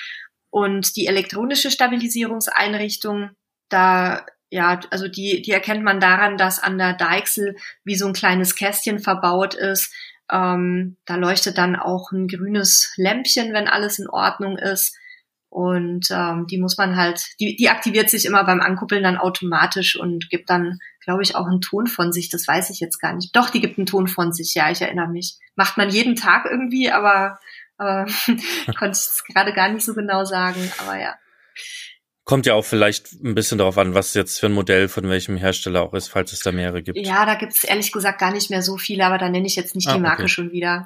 Und 0.50 0.96
die 0.96 1.08
elektronische 1.08 1.72
Stabilisierungseinrichtung, 1.72 3.32
da 3.70 4.26
ja, 4.52 4.80
also 4.90 5.08
die, 5.08 5.42
die 5.42 5.52
erkennt 5.52 5.84
man 5.84 6.00
daran, 6.00 6.38
dass 6.38 6.62
an 6.62 6.78
der 6.78 6.94
Deichsel 6.94 7.56
wie 7.84 7.96
so 7.96 8.08
ein 8.08 8.14
kleines 8.14 8.56
Kästchen 8.56 9.00
verbaut 9.00 9.54
ist. 9.54 9.94
Ähm, 10.32 10.98
da 11.06 11.16
leuchtet 11.16 11.58
dann 11.58 11.76
auch 11.76 12.12
ein 12.12 12.28
grünes 12.28 12.94
Lämpchen, 12.98 13.54
wenn 13.54 13.68
alles 13.68 14.00
in 14.00 14.10
Ordnung 14.10 14.58
ist. 14.58 14.98
Und 15.50 16.10
ähm, 16.12 16.46
die 16.48 16.60
muss 16.60 16.78
man 16.78 16.96
halt, 16.96 17.22
die, 17.40 17.56
die 17.56 17.70
aktiviert 17.70 18.10
sich 18.10 18.26
immer 18.26 18.44
beim 18.44 18.62
Ankuppeln 18.62 19.04
dann 19.04 19.18
automatisch 19.18 20.00
und 20.00 20.30
gibt 20.30 20.50
dann 20.50 20.80
glaube 21.10 21.24
ich, 21.24 21.36
auch 21.36 21.48
einen 21.48 21.60
Ton 21.60 21.88
von 21.88 22.14
sich. 22.14 22.30
Das 22.30 22.48
weiß 22.48 22.70
ich 22.70 22.80
jetzt 22.80 23.00
gar 23.00 23.14
nicht. 23.14 23.36
Doch, 23.36 23.50
die 23.50 23.62
gibt 23.62 23.80
einen 23.80 23.88
Ton 23.88 24.08
von 24.08 24.32
sich. 24.32 24.54
Ja, 24.54 24.70
ich 24.70 24.80
erinnere 24.80 25.08
mich. 25.08 25.38
Macht 25.56 25.76
man 25.76 25.90
jeden 25.90 26.16
Tag 26.16 26.46
irgendwie, 26.46 26.92
aber 26.92 27.40
äh, 27.80 28.06
konnte 28.78 28.92
ich 28.92 29.06
es 29.06 29.24
gerade 29.28 29.52
gar 29.54 29.70
nicht 29.70 29.84
so 29.84 29.96
genau 29.96 30.24
sagen. 30.24 30.72
Aber 30.78 31.00
ja. 31.00 31.16
Kommt 32.26 32.46
ja 32.46 32.54
auch 32.54 32.64
vielleicht 32.64 33.12
ein 33.24 33.34
bisschen 33.34 33.58
darauf 33.58 33.80
an, 33.80 33.96
was 33.96 34.14
jetzt 34.14 34.40
für 34.40 34.46
ein 34.46 34.52
Modell 34.52 34.88
von 34.88 35.10
welchem 35.10 35.36
Hersteller 35.36 35.82
auch 35.82 35.96
ist, 35.96 36.10
falls 36.10 36.32
es 36.32 36.42
da 36.42 36.52
mehrere 36.52 36.84
gibt. 36.84 37.00
Ja, 37.00 37.26
da 37.26 37.34
gibt 37.34 37.54
es 37.54 37.64
ehrlich 37.64 37.92
gesagt 37.92 38.20
gar 38.20 38.32
nicht 38.32 38.52
mehr 38.52 38.62
so 38.62 38.78
viele, 38.78 39.04
aber 39.04 39.18
da 39.18 39.30
nenne 39.30 39.48
ich 39.48 39.56
jetzt 39.56 39.74
nicht 39.74 39.88
ah, 39.88 39.96
die 39.96 40.00
Marke 40.00 40.24
okay. 40.24 40.32
schon 40.32 40.52
wieder. 40.52 40.86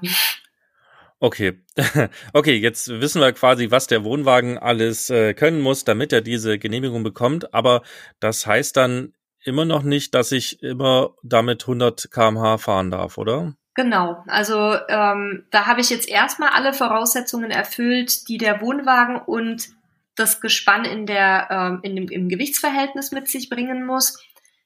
Okay, 1.20 1.60
okay, 2.34 2.56
jetzt 2.56 2.88
wissen 2.88 3.20
wir 3.20 3.34
quasi, 3.34 3.72
was 3.72 3.88
der 3.88 4.06
Wohnwagen 4.06 4.58
alles 4.58 5.10
äh, 5.10 5.34
können 5.34 5.60
muss, 5.60 5.84
damit 5.84 6.14
er 6.14 6.22
diese 6.22 6.58
Genehmigung 6.58 7.04
bekommt. 7.04 7.54
Aber 7.54 7.82
das 8.22 8.48
heißt 8.48 8.78
dann 8.78 9.14
immer 9.46 9.66
noch 9.66 9.84
nicht, 9.84 10.14
dass 10.14 10.32
ich 10.32 10.62
immer 10.64 11.12
damit 11.24 11.64
100 11.64 12.10
kmh 12.12 12.58
fahren 12.58 12.92
darf, 12.92 13.18
oder? 13.18 13.56
Genau, 13.76 14.24
also 14.28 14.76
ähm, 14.88 15.46
da 15.50 15.66
habe 15.66 15.82
ich 15.82 15.90
jetzt 15.90 16.08
erstmal 16.08 16.50
alle 16.50 16.74
Voraussetzungen 16.74 17.50
erfüllt, 17.50 18.28
die 18.28 18.38
der 18.38 18.62
Wohnwagen 18.62 19.18
und 19.18 19.70
das 20.16 20.42
Gespann 20.42 20.86
in 20.86 21.08
der, 21.08 21.48
ähm, 21.50 21.80
in 21.82 21.96
dem, 21.96 22.08
im 22.10 22.30
Gewichtsverhältnis 22.30 23.12
mit 23.12 23.28
sich 23.28 23.50
bringen 23.50 23.86
muss. 23.86 24.24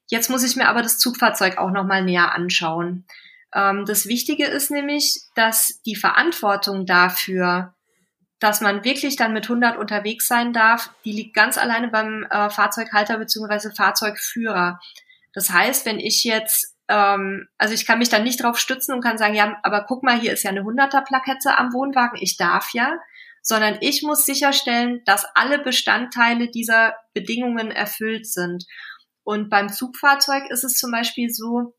Jetzt 0.08 0.30
muss 0.30 0.44
ich 0.44 0.58
mir 0.58 0.68
aber 0.68 0.82
das 0.82 1.00
Zugfahrzeug 1.00 1.58
auch 1.58 1.72
nochmal 1.72 2.04
näher 2.04 2.34
anschauen. 2.34 3.06
Ähm, 3.54 3.86
das 3.86 4.08
Wichtige 4.08 4.46
ist 4.46 4.72
nämlich, 4.72 5.22
dass 5.36 5.82
die 5.84 5.96
Verantwortung 5.96 6.86
dafür, 6.86 7.74
dass 8.40 8.62
man 8.62 8.84
wirklich 8.84 9.16
dann 9.16 9.34
mit 9.34 9.46
100 9.46 9.78
unterwegs 9.78 10.28
sein 10.28 10.54
darf, 10.54 10.92
die 11.06 11.12
liegt 11.12 11.36
ganz 11.36 11.58
alleine 11.58 11.88
beim 11.88 12.24
äh, 12.30 12.50
Fahrzeughalter 12.50 13.18
beziehungsweise 13.18 13.74
Fahrzeugführer. 13.74 14.80
Das 15.34 15.50
heißt, 15.50 15.86
wenn 15.86 16.00
ich 16.00 16.24
jetzt 16.24 16.78
ähm, 16.88 17.48
also 17.58 17.74
ich 17.74 17.86
kann 17.86 18.00
mich 18.00 18.10
dann 18.10 18.24
nicht 18.24 18.42
drauf 18.42 18.58
stützen 18.58 18.94
und 18.94 19.02
kann 19.02 19.18
sagen, 19.18 19.36
ja, 19.36 19.58
aber 19.64 19.84
guck 19.84 20.04
mal, 20.04 20.20
hier 20.20 20.34
ist 20.34 20.44
ja 20.44 20.52
eine 20.52 20.62
100er 20.62 21.04
Plakette 21.04 21.58
am 21.58 21.74
Wohnwagen, 21.74 22.18
ich 22.22 22.38
darf 22.38 22.74
ja, 22.74 22.98
sondern 23.42 23.78
ich 23.82 24.04
muss 24.04 24.26
sicherstellen, 24.26 25.02
dass 25.06 25.26
alle 25.36 25.60
Bestandteile 25.60 26.50
dieser 26.50 26.96
Bedingungen 27.14 27.72
erfüllt 27.72 28.28
sind. 28.28 28.66
Und 29.24 29.50
beim 29.50 29.70
Zugfahrzeug 29.70 30.50
ist 30.50 30.64
es 30.64 30.76
zum 30.76 30.92
Beispiel 30.92 31.30
so, 31.30 31.76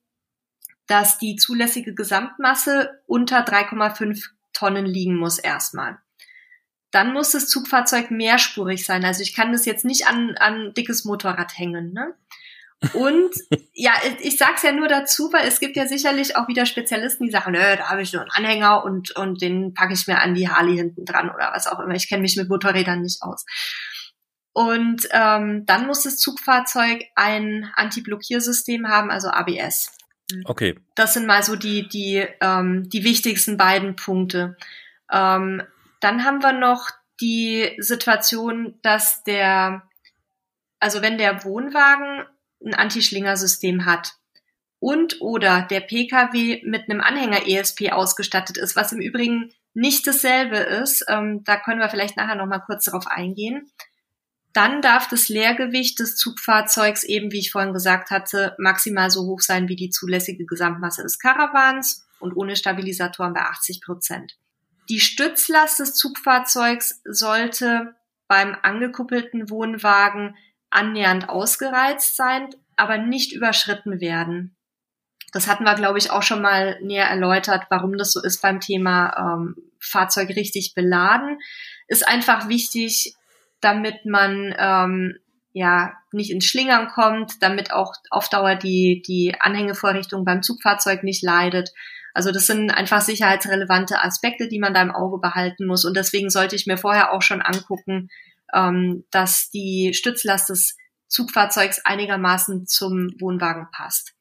dass 0.87 1.19
die 1.19 1.37
zulässige 1.37 1.95
Gesamtmasse 1.95 3.03
unter 3.07 3.45
3,5 3.45 4.29
Tonnen 4.53 4.87
liegen 4.87 5.17
muss 5.17 5.38
erstmal. 5.38 5.99
Dann 6.90 7.12
muss 7.12 7.33
das 7.33 7.49
Zugfahrzeug 7.49 8.11
mehrspurig 8.11 8.85
sein. 8.85 9.04
Also 9.04 9.23
ich 9.23 9.35
kann 9.35 9.52
das 9.52 9.66
jetzt 9.66 9.85
nicht 9.85 10.07
an, 10.07 10.37
an 10.38 10.73
dickes 10.75 11.04
Motorrad 11.04 11.59
hängen. 11.59 11.92
Ne? 11.92 12.14
Und 12.95 13.30
ja, 13.75 13.92
ich 14.21 14.38
sag's 14.38 14.62
ja 14.62 14.73
nur 14.73 14.88
dazu, 14.88 15.33
weil 15.33 15.47
es 15.47 15.61
gibt 15.61 15.76
ja 15.76 15.87
sicherlich 15.87 16.37
auch 16.37 16.49
wieder 16.49 16.66
Spezialisten, 16.66 17.26
die 17.26 17.33
sagen, 17.33 17.52
nö, 17.52 17.76
da 17.76 17.90
habe 17.90 18.02
ich 18.02 18.12
nur 18.12 18.23
einen 18.23 18.30
Anhänger 18.30 18.85
und, 18.85 19.11
und 19.16 19.42
den 19.42 19.75
packe 19.75 19.92
ich 19.92 20.07
mir 20.07 20.21
an 20.21 20.35
die 20.35 20.49
Harley 20.49 20.76
hinten 20.76 21.04
dran 21.04 21.30
oder 21.30 21.50
was 21.52 21.66
auch 21.66 21.80
immer. 21.80 21.95
Ich 21.95 22.09
kenne 22.09 22.23
mich 22.23 22.37
mit 22.37 22.49
Motorrädern 22.49 23.02
nicht 23.02 23.23
aus. 23.23 23.45
Und 24.52 25.09
ähm, 25.12 25.66
dann 25.66 25.87
muss 25.87 26.02
das 26.02 26.16
Zugfahrzeug 26.16 27.04
ein 27.14 27.71
Anti-Blockiersystem 27.76 28.88
haben, 28.88 29.11
also 29.11 29.28
ABS. 29.28 29.92
Okay. 30.45 30.75
Das 30.95 31.14
sind 31.14 31.26
mal 31.26 31.42
so 31.42 31.57
die, 31.57 31.88
die, 31.88 32.26
ähm, 32.40 32.88
die 32.88 33.04
wichtigsten 33.04 33.57
beiden 33.57 33.97
Punkte. 33.97 34.57
Ähm, 35.12 35.62
dann 36.00 36.25
haben 36.25 36.43
wir 36.43 36.52
noch 36.52 36.90
die 37.21 37.76
Situation, 37.78 38.78
dass 38.83 39.23
der, 39.25 39.83
also 40.78 41.02
wenn 41.02 41.19
der 41.19 41.45
Wohnwagen 41.45 42.25
ein 42.64 42.75
Anti-Schlinger-System 42.75 43.85
hat 43.85 44.14
und 44.81 45.21
oder 45.21 45.62
der 45.62 45.81
Pkw 45.81 46.62
mit 46.64 46.88
einem 46.88 47.00
Anhänger-ESP 47.00 47.93
ausgestattet 47.93 48.57
ist, 48.57 48.76
was 48.76 48.93
im 48.93 49.00
Übrigen 49.00 49.52
nicht 49.75 50.07
dasselbe 50.07 50.57
ist, 50.57 51.05
ähm, 51.09 51.45
da 51.45 51.57
können 51.57 51.81
wir 51.81 51.88
vielleicht 51.88 52.17
nachher 52.17 52.37
noch 52.37 52.47
mal 52.47 52.61
kurz 52.61 52.85
darauf 52.85 53.07
eingehen, 53.07 53.71
dann 54.52 54.83
darf 54.83 55.09
das 55.09 55.28
Leergewicht 55.28 56.00
des 56.00 56.17
Zugfahrzeugs 56.17 57.05
eben, 57.05 57.31
wie 57.33 57.38
ich 57.38 57.52
vorhin 57.52 57.73
gesagt 57.73 58.11
hatte, 58.11 58.57
maximal 58.59 59.11
so 59.11 59.26
hoch 59.26 59.40
sein 59.40 59.69
wie 59.69 59.76
die 59.76 59.90
zulässige 59.90 60.47
Gesamtmasse 60.47 61.02
des 61.02 61.19
Karawans 61.19 62.09
und 62.19 62.35
ohne 62.35 62.57
Stabilisatoren 62.57 63.35
bei 63.35 63.43
80 63.43 63.81
Prozent. 63.83 64.37
Die 64.88 65.00
Stützlast 65.00 65.80
des 65.80 65.95
Zugfahrzeugs 65.95 67.02
sollte 67.04 67.95
beim 68.26 68.57
angekuppelten 68.62 69.50
Wohnwagen 69.50 70.37
annähernd 70.71 71.28
ausgereizt 71.28 72.16
sein, 72.16 72.49
aber 72.76 72.99
nicht 72.99 73.33
überschritten 73.33 74.00
werden. 74.00 74.57
Das 75.33 75.47
hatten 75.47 75.64
wir, 75.64 75.75
glaube 75.75 75.99
ich, 75.99 76.11
auch 76.11 76.23
schon 76.23 76.40
mal 76.40 76.78
näher 76.83 77.07
erläutert, 77.07 77.66
warum 77.68 77.99
das 77.99 78.12
so 78.12 78.23
ist 78.23 78.40
beim 78.40 78.61
Thema 78.61 79.14
ähm, 79.18 79.57
Fahrzeug 79.78 80.30
richtig 80.30 80.75
beladen. 80.75 81.38
Ist 81.87 82.07
einfach 82.07 82.49
wichtig, 82.49 83.14
damit 83.61 84.07
man 84.07 84.54
ähm, 84.59 85.18
ja 85.52 85.92
nicht 86.12 86.30
ins 86.30 86.47
Schlingern 86.47 86.88
kommt, 86.88 87.42
damit 87.42 87.73
auch 87.73 87.95
auf 88.11 88.28
Dauer 88.30 88.54
die, 88.54 89.02
die 89.07 89.35
Anhängevorrichtung 89.38 90.25
beim 90.25 90.42
Zugfahrzeug 90.42 91.02
nicht 91.02 91.23
leidet. 91.23 91.73
Also 92.15 92.33
das 92.33 92.47
sind 92.47 92.71
einfach 92.71 93.00
sicherheitsrelevante 93.00 94.03
Aspekte, 94.03 94.49
die 94.49 94.59
man 94.59 94.75
da 94.75 94.83
im 94.83 94.91
Auge 94.91 95.19
behalten 95.19 95.67
muss. 95.67 95.85
Und 95.85 95.97
deswegen 95.97 96.31
sollte 96.31 96.57
ich 96.57 96.67
mir 96.67 96.77
vorher 96.77 97.12
auch 97.12 97.23
schon 97.23 97.43
angucken, 97.43 98.09
ähm, 98.55 99.05
dass 99.11 99.50
die 99.50 99.93
Stützlast 99.95 100.49
des 100.49 100.77
Zugfahrzeugs 101.09 101.81
einigermaßen 101.85 102.67
zum 102.67 103.15
Wohnwagen 103.19 103.69
passt. 103.73 104.15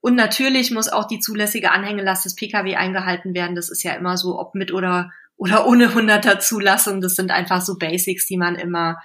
Und 0.00 0.14
natürlich 0.14 0.70
muss 0.70 0.88
auch 0.88 1.06
die 1.06 1.18
zulässige 1.18 1.72
Anhängelast 1.72 2.24
des 2.24 2.36
Pkw 2.36 2.76
eingehalten 2.76 3.34
werden. 3.34 3.56
Das 3.56 3.68
ist 3.68 3.82
ja 3.82 3.94
immer 3.94 4.16
so, 4.16 4.38
ob 4.38 4.54
mit 4.54 4.72
oder, 4.72 5.10
oder 5.36 5.66
ohne 5.66 5.88
100er 5.88 6.38
Zulassung. 6.38 7.00
Das 7.00 7.14
sind 7.14 7.30
einfach 7.30 7.60
so 7.60 7.76
Basics, 7.76 8.26
die 8.26 8.36
man 8.36 8.54
immer 8.54 8.98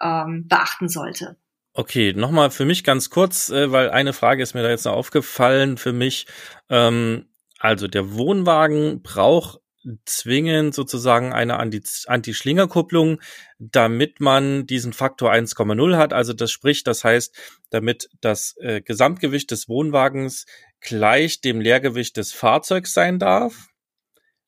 ähm, 0.00 0.46
beachten 0.48 0.88
sollte. 0.88 1.36
Okay, 1.74 2.12
nochmal 2.12 2.50
für 2.50 2.64
mich 2.64 2.82
ganz 2.82 3.08
kurz, 3.08 3.50
äh, 3.50 3.70
weil 3.70 3.90
eine 3.90 4.12
Frage 4.12 4.42
ist 4.42 4.54
mir 4.54 4.64
da 4.64 4.70
jetzt 4.70 4.84
noch 4.84 4.94
aufgefallen 4.94 5.76
für 5.76 5.92
mich. 5.92 6.26
Ähm, 6.68 7.27
also 7.58 7.88
der 7.88 8.14
Wohnwagen 8.14 9.02
braucht 9.02 9.60
zwingend 10.04 10.74
sozusagen 10.74 11.32
eine 11.32 11.58
Anti-Schlingerkupplung, 11.58 13.20
damit 13.58 14.20
man 14.20 14.66
diesen 14.66 14.92
Faktor 14.92 15.32
1,0 15.32 15.96
hat. 15.96 16.12
Also 16.12 16.32
das 16.32 16.50
spricht, 16.50 16.86
das 16.86 17.04
heißt, 17.04 17.34
damit 17.70 18.10
das 18.20 18.56
äh, 18.58 18.80
Gesamtgewicht 18.80 19.50
des 19.50 19.68
Wohnwagens 19.68 20.46
gleich 20.80 21.40
dem 21.40 21.60
Leergewicht 21.60 22.16
des 22.16 22.32
Fahrzeugs 22.32 22.92
sein 22.92 23.18
darf. 23.18 23.68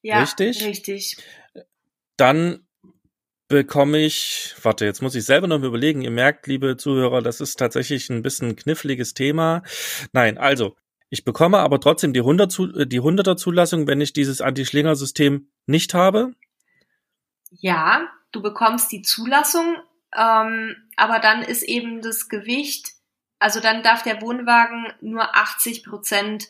Ja, 0.03 0.21
richtig. 0.21 0.65
Richtig. 0.65 1.17
Dann 2.17 2.67
bekomme 3.49 3.99
ich, 3.99 4.55
warte, 4.63 4.85
jetzt 4.85 5.03
muss 5.03 5.15
ich 5.15 5.25
selber 5.25 5.49
noch 5.49 5.63
überlegen. 5.63 6.03
Ihr 6.03 6.11
merkt, 6.11 6.47
liebe 6.47 6.77
Zuhörer, 6.77 7.21
das 7.23 7.41
ist 7.41 7.57
tatsächlich 7.57 8.09
ein 8.09 8.23
bisschen 8.23 8.57
kniffliges 8.57 9.15
Thema. 9.15 9.63
Nein, 10.13 10.39
also 10.39 10.77
ich 11.11 11.25
bekomme 11.25 11.59
aber 11.59 11.81
trotzdem 11.81 12.13
die, 12.13 12.21
100 12.21 12.51
zu, 12.51 12.73
äh, 12.73 12.87
die 12.87 13.01
100er 13.01 13.37
Zulassung, 13.37 13.87
wenn 13.87 14.01
ich 14.01 14.13
dieses 14.13 14.41
Anti-Schlinger-System 14.41 15.51
nicht 15.67 15.93
habe? 15.93 16.33
Ja, 17.51 18.09
du 18.31 18.41
bekommst 18.41 18.93
die 18.93 19.03
Zulassung, 19.03 19.77
ähm, 20.17 20.77
aber 20.97 21.19
dann 21.19 21.43
ist 21.43 21.63
eben 21.63 22.01
das 22.01 22.29
Gewicht, 22.29 22.93
also 23.41 23.59
dann 23.59 23.83
darf 23.83 24.05
der 24.05 24.23
Wohnwagen 24.23 24.87
nur 25.01 25.37
80 25.37 25.85
Prozent 25.85 26.49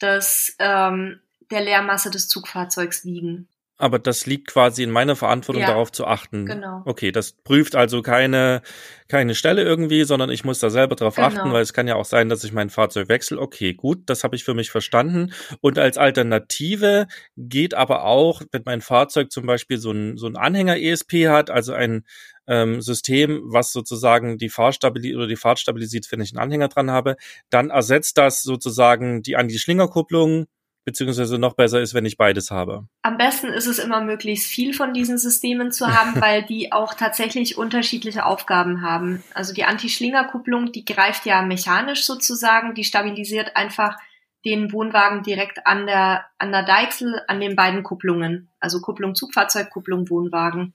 des, 0.00 0.56
ähm, 0.58 1.20
der 1.50 1.60
Leermasse 1.60 2.10
des 2.10 2.28
Zugfahrzeugs 2.28 3.04
wiegen. 3.04 3.48
Aber 3.80 3.98
das 3.98 4.26
liegt 4.26 4.48
quasi 4.48 4.82
in 4.82 4.90
meiner 4.90 5.16
Verantwortung, 5.16 5.62
ja, 5.62 5.68
darauf 5.68 5.90
zu 5.90 6.06
achten. 6.06 6.44
Genau. 6.44 6.82
Okay, 6.84 7.12
das 7.12 7.32
prüft 7.32 7.74
also 7.74 8.02
keine, 8.02 8.60
keine 9.08 9.34
Stelle 9.34 9.62
irgendwie, 9.62 10.04
sondern 10.04 10.30
ich 10.30 10.44
muss 10.44 10.58
da 10.58 10.68
selber 10.68 10.96
drauf 10.96 11.14
genau. 11.14 11.28
achten, 11.28 11.52
weil 11.52 11.62
es 11.62 11.72
kann 11.72 11.88
ja 11.88 11.94
auch 11.94 12.04
sein, 12.04 12.28
dass 12.28 12.44
ich 12.44 12.52
mein 12.52 12.68
Fahrzeug 12.68 13.08
wechsle. 13.08 13.40
Okay, 13.40 13.72
gut, 13.72 14.02
das 14.06 14.22
habe 14.22 14.36
ich 14.36 14.44
für 14.44 14.52
mich 14.52 14.70
verstanden. 14.70 15.32
Und 15.62 15.78
als 15.78 15.96
Alternative 15.96 17.06
geht 17.36 17.74
aber 17.74 18.04
auch, 18.04 18.42
wenn 18.52 18.62
mein 18.66 18.82
Fahrzeug 18.82 19.32
zum 19.32 19.46
Beispiel 19.46 19.78
so 19.78 19.92
ein, 19.92 20.18
so 20.18 20.26
ein 20.26 20.36
Anhänger-ESP 20.36 21.28
hat, 21.28 21.48
also 21.48 21.72
ein 21.72 22.04
ähm, 22.46 22.82
System, 22.82 23.40
was 23.44 23.72
sozusagen 23.72 24.36
die 24.36 24.50
Fahrstabilität 24.50 25.16
oder 25.16 25.26
die 25.26 25.36
Fahrt 25.36 25.58
stabilisiert, 25.58 26.06
wenn 26.10 26.20
ich 26.20 26.32
einen 26.32 26.42
Anhänger 26.42 26.68
dran 26.68 26.90
habe, 26.90 27.16
dann 27.48 27.70
ersetzt 27.70 28.18
das 28.18 28.42
sozusagen 28.42 29.22
die 29.22 29.36
Anti-Schlingerkupplung 29.36 30.46
beziehungsweise 30.90 31.38
noch 31.38 31.54
besser 31.54 31.80
ist, 31.80 31.94
wenn 31.94 32.04
ich 32.04 32.16
beides 32.16 32.50
habe? 32.50 32.88
Am 33.02 33.16
besten 33.16 33.46
ist 33.46 33.66
es 33.66 33.78
immer 33.78 34.00
möglichst 34.00 34.48
viel 34.48 34.74
von 34.74 34.92
diesen 34.92 35.18
Systemen 35.18 35.70
zu 35.70 35.86
haben, 35.86 36.20
weil 36.20 36.42
die 36.42 36.72
auch 36.72 36.94
tatsächlich 36.94 37.56
unterschiedliche 37.56 38.26
Aufgaben 38.26 38.82
haben. 38.82 39.22
Also 39.34 39.54
die 39.54 39.64
Anti-Schlinger-Kupplung, 39.64 40.72
die 40.72 40.84
greift 40.84 41.26
ja 41.26 41.42
mechanisch 41.42 42.04
sozusagen, 42.04 42.74
die 42.74 42.82
stabilisiert 42.82 43.56
einfach 43.56 43.96
den 44.44 44.72
Wohnwagen 44.72 45.22
direkt 45.22 45.64
an 45.66 45.86
der, 45.86 46.26
an 46.38 46.50
der 46.50 46.64
Deichsel, 46.64 47.22
an 47.28 47.40
den 47.40 47.54
beiden 47.54 47.84
Kupplungen. 47.84 48.50
Also 48.58 48.80
Kupplung 48.80 49.14
Zugfahrzeug, 49.14 49.70
Kupplung 49.70 50.10
Wohnwagen. 50.10 50.74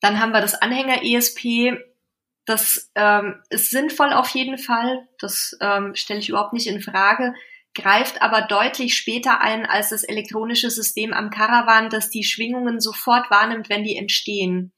Dann 0.00 0.18
haben 0.18 0.32
wir 0.32 0.40
das 0.40 0.54
Anhänger 0.54 1.04
ESP. 1.04 1.76
Das 2.46 2.90
ähm, 2.94 3.42
ist 3.50 3.70
sinnvoll 3.70 4.12
auf 4.12 4.28
jeden 4.30 4.56
Fall. 4.56 5.06
Das 5.18 5.58
ähm, 5.60 5.94
stelle 5.94 6.20
ich 6.20 6.30
überhaupt 6.30 6.54
nicht 6.54 6.68
in 6.68 6.80
Frage 6.80 7.34
greift 7.76 8.22
aber 8.22 8.42
deutlich 8.42 8.96
später 8.96 9.40
ein 9.40 9.66
als 9.66 9.90
das 9.90 10.02
elektronische 10.02 10.70
System 10.70 11.12
am 11.12 11.30
Caravan, 11.30 11.90
das 11.90 12.10
die 12.10 12.24
Schwingungen 12.24 12.80
sofort 12.80 13.30
wahrnimmt, 13.30 13.68
wenn 13.68 13.84
die 13.84 13.96
entstehen. 13.96 14.72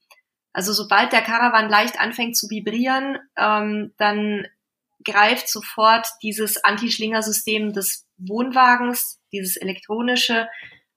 Also 0.53 0.73
sobald 0.73 1.13
der 1.13 1.23
Caravan 1.23 1.71
leicht 1.71 2.01
anfängt 2.01 2.37
zu 2.37 2.49
vibrieren, 2.51 3.19
ähm, 3.37 3.95
dann 3.97 4.47
greift 5.05 5.49
sofort 5.49 6.07
dieses 6.23 6.63
Anti-Schlinger-System 6.65 7.73
des 7.73 8.07
Wohnwagens, 8.17 9.21
dieses 9.33 9.57
elektronische, 9.57 10.49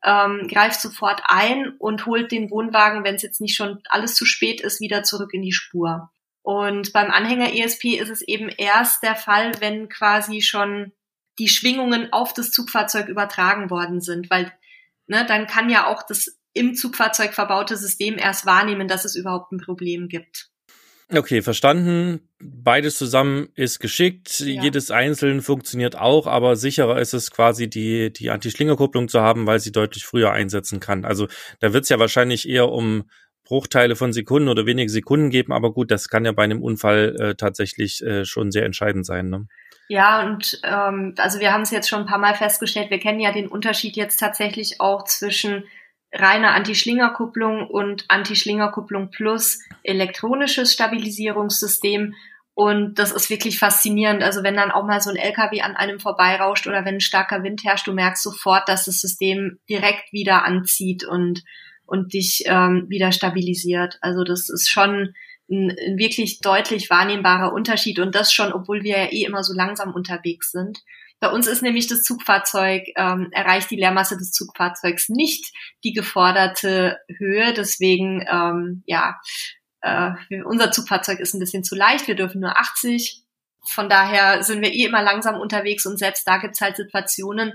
ähm, 0.04 0.48
greift 0.48 0.82
sofort 0.82 1.22
ein 1.26 1.76
und 1.78 2.08
holt 2.08 2.32
den 2.32 2.50
Wohnwagen, 2.50 3.04
wenn 3.04 3.16
es 3.16 3.22
jetzt 3.22 3.40
nicht 3.40 3.56
schon 3.56 3.82
alles 3.88 4.16
zu 4.16 4.26
spät 4.26 4.62
ist, 4.62 4.82
wieder 4.82 5.04
zurück 5.04 5.34
in 5.34 5.44
die 5.44 5.54
Spur. 5.54 6.10
Und 6.42 6.92
beim 6.92 7.12
Anhänger 7.12 7.54
ESP 7.54 8.00
ist 8.00 8.10
es 8.10 8.22
eben 8.24 8.50
erst 8.50 9.04
der 9.04 9.16
Fall, 9.16 9.52
wenn 9.60 9.90
quasi 9.90 10.42
schon 10.42 10.92
die 11.40 11.48
Schwingungen 11.48 12.12
auf 12.12 12.34
das 12.34 12.52
Zugfahrzeug 12.52 13.08
übertragen 13.08 13.70
worden 13.70 14.02
sind, 14.02 14.30
weil 14.30 14.52
ne, 15.08 15.26
dann 15.28 15.48
kann 15.48 15.70
ja 15.70 15.88
auch 15.88 16.04
das 16.04 16.40
im 16.54 16.76
Zugfahrzeug 16.76 17.34
verbaute 17.34 17.78
System 17.78 18.18
erst 18.18 18.46
wahrnehmen, 18.46 18.88
dass 18.88 19.06
es 19.06 19.16
überhaupt 19.16 19.52
ein 19.52 19.60
Problem 19.60 20.08
gibt. 20.10 20.52
Okay, 21.14 21.42
verstanden. 21.42 22.22
Beides 22.40 22.98
zusammen 22.98 23.50
ist 23.56 23.80
geschickt. 23.80 24.40
Ja. 24.40 24.64
Jedes 24.64 24.92
einzeln 24.92 25.42
funktioniert 25.42 25.98
auch, 25.98 26.26
aber 26.26 26.56
sicherer 26.56 27.02
ist 27.02 27.14
es 27.14 27.32
quasi, 27.32 27.70
die, 27.70 28.14
die 28.14 28.30
Anti-Schlingerkupplung 28.30 29.10
zu 29.10 29.20
haben, 29.20 29.46
weil 29.46 29.60
sie 29.60 29.74
deutlich 29.74 30.06
früher 30.06 30.32
einsetzen 30.32 30.80
kann. 30.80 31.04
Also 31.04 31.28
da 31.60 31.74
wird 31.74 31.84
es 31.84 31.90
ja 31.90 32.00
wahrscheinlich 32.00 32.48
eher 32.48 32.70
um 32.70 33.04
Bruchteile 33.44 33.98
von 33.98 34.14
Sekunden 34.14 34.48
oder 34.48 34.66
wenige 34.66 34.90
Sekunden 34.90 35.30
geben, 35.30 35.52
aber 35.52 35.74
gut, 35.74 35.92
das 35.92 36.08
kann 36.08 36.24
ja 36.24 36.32
bei 36.32 36.44
einem 36.44 36.64
Unfall 36.64 37.18
äh, 37.20 37.36
tatsächlich 37.36 38.02
äh, 38.02 38.24
schon 38.24 38.52
sehr 38.52 38.64
entscheidend 38.64 39.06
sein. 39.06 39.30
Ne? 39.30 39.48
Ja, 39.92 40.24
und 40.26 40.62
ähm, 40.64 41.16
also 41.18 41.42
wir 41.42 41.52
haben 41.52 41.64
es 41.64 41.72
jetzt 41.72 41.90
schon 41.90 42.00
ein 42.00 42.06
paar 42.06 42.18
Mal 42.18 42.34
festgestellt, 42.34 42.92
wir 42.92 43.00
kennen 43.00 43.20
ja 43.20 43.34
den 43.34 43.50
Unterschied 43.50 43.98
jetzt 43.98 44.22
tatsächlich 44.22 44.80
auch 44.80 45.04
zwischen 45.04 45.66
reine 46.14 46.52
Anti-Schlingerkupplung 46.52 47.68
und 47.68 48.06
Anti-Schlingerkupplung 48.08 49.12
plus 49.12 49.60
elektronisches 49.84 50.72
Stabilisierungssystem. 50.72 52.14
Und 52.54 53.00
das 53.00 53.12
ist 53.12 53.30
wirklich 53.30 53.60
faszinierend. 53.60 54.24
Also 54.24 54.44
wenn 54.44 54.56
dann 54.56 54.72
auch 54.72 54.86
mal 54.86 55.02
so 55.02 55.10
ein 55.10 55.18
LKW 55.18 55.60
an 55.60 55.76
einem 55.76 56.00
vorbeirauscht 56.00 56.68
oder 56.68 56.86
wenn 56.86 56.96
ein 56.96 57.02
starker 57.02 57.44
Wind 57.44 57.66
herrscht, 57.66 57.88
du 57.88 57.92
merkst 57.92 58.24
sofort, 58.24 58.70
dass 58.70 58.86
das 58.86 59.02
System 59.02 59.60
direkt 59.70 60.14
wieder 60.14 60.46
anzieht 60.46 61.04
und, 61.04 61.44
und 61.86 62.14
dich 62.14 62.44
ähm, 62.46 62.86
wieder 62.88 63.12
stabilisiert. 63.12 63.98
Also 64.00 64.24
das 64.24 64.48
ist 64.48 64.70
schon 64.70 65.14
ein, 65.52 65.70
ein 65.70 65.98
wirklich 65.98 66.40
deutlich 66.40 66.90
wahrnehmbarer 66.90 67.54
Unterschied 67.54 68.00
und 68.00 68.16
das 68.16 68.34
schon, 68.34 68.54
obwohl 68.54 68.84
wir 68.84 68.98
ja 68.98 69.12
eh 69.12 69.24
immer 69.24 69.44
so 69.44 69.54
langsam 69.54 69.94
unterwegs 69.94 70.52
sind. 70.52 70.80
Bei 71.20 71.30
uns 71.30 71.46
ist 71.46 71.62
nämlich 71.62 71.86
das 71.86 72.02
Zugfahrzeug, 72.02 72.84
ähm, 72.96 73.30
erreicht 73.32 73.70
die 73.70 73.76
Leermasse 73.76 74.18
des 74.18 74.32
Zugfahrzeugs 74.32 75.08
nicht 75.08 75.54
die 75.84 75.94
geforderte 75.94 76.98
Höhe. 77.16 77.54
Deswegen, 77.54 78.26
ähm, 78.28 78.82
ja, 78.88 79.20
äh, 79.82 80.12
unser 80.46 80.72
Zugfahrzeug 80.72 81.20
ist 81.20 81.36
ein 81.36 81.40
bisschen 81.40 81.64
zu 81.64 81.76
leicht. 81.76 82.08
Wir 82.08 82.16
dürfen 82.16 82.42
nur 82.42 82.58
80. 82.58 83.24
Von 83.68 83.88
daher 83.88 84.42
sind 84.42 84.62
wir 84.62 84.74
eh 84.74 84.86
immer 84.86 85.04
langsam 85.04 85.40
unterwegs 85.40 85.86
und 85.86 86.00
selbst 86.00 86.28
da 86.28 86.38
gibt's 86.38 86.62
halt 86.62 86.78
Situationen, 86.78 87.54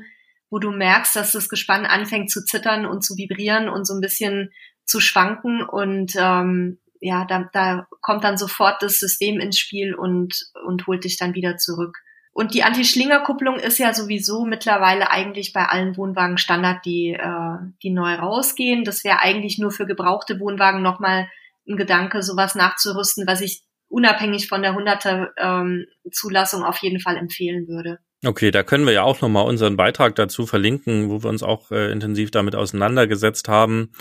wo 0.49 0.61
du 0.61 0.71
merkst, 0.71 1.17
dass 1.17 1.33
das 1.33 1.49
Gespann 1.49 1.87
anfängt 1.87 2.31
zu 2.31 2.45
zittern 2.45 2.87
und 2.87 3.03
zu 3.03 3.17
vibrieren 3.17 3.69
und 3.69 3.85
so 3.85 3.95
ein 3.95 4.01
bisschen 4.01 4.53
zu 4.85 5.01
schwanken 5.01 5.63
und 5.63 6.13
ähm, 6.17 6.79
ja, 7.01 7.25
da, 7.25 7.49
da 7.53 7.87
kommt 8.01 8.25
dann 8.25 8.39
sofort 8.39 8.83
das 8.83 8.99
System 8.99 9.41
ins 9.41 9.59
Spiel 9.59 9.95
und, 9.95 10.35
und 10.67 10.87
holt 10.87 11.05
dich 11.05 11.17
dann 11.17 11.35
wieder 11.35 11.57
zurück. 11.57 11.97
Und 12.33 12.53
die 12.53 12.65
Anti-Schlinger-Kupplung 12.65 13.57
ist 13.57 13.79
ja 13.79 13.95
sowieso 13.95 14.45
mittlerweile 14.45 15.11
eigentlich 15.11 15.55
bei 15.55 15.65
allen 15.65 15.97
Wohnwagen 15.97 16.37
Standard, 16.37 16.85
die, 16.85 17.15
äh, 17.15 17.57
die 17.83 17.91
neu 17.91 18.15
rausgehen. 18.15 18.85
Das 18.85 19.05
wäre 19.05 19.21
eigentlich 19.21 19.59
nur 19.59 19.71
für 19.71 19.87
gebrauchte 19.87 20.39
Wohnwagen 20.39 20.83
nochmal 20.83 21.31
ein 21.67 21.79
Gedanke, 21.79 22.23
sowas 22.23 22.55
nachzurüsten, 22.55 23.27
was 23.27 23.41
ich 23.41 23.63
unabhängig 23.89 24.49
von 24.49 24.61
der 24.61 24.75
100er 24.75 25.29
ähm, 25.39 25.87
Zulassung 26.13 26.63
auf 26.63 26.77
jeden 26.79 27.01
Fall 27.01 27.17
empfehlen 27.17 27.69
würde. 27.69 28.01
Okay, 28.25 28.51
da 28.51 28.63
können 28.63 28.87
wir 28.87 28.93
ja 28.93 29.03
auch 29.03 29.21
nochmal 29.21 29.47
unseren 29.47 29.77
Beitrag 29.77 30.15
dazu 30.15 30.47
verlinken, 30.47 31.11
wo 31.11 31.23
wir 31.23 31.31
uns 31.31 31.43
auch 31.43 31.71
äh, 31.71 31.91
intensiv 31.91 32.31
damit 32.31 32.55
auseinandergesetzt 32.55 33.49
haben. 33.49 33.93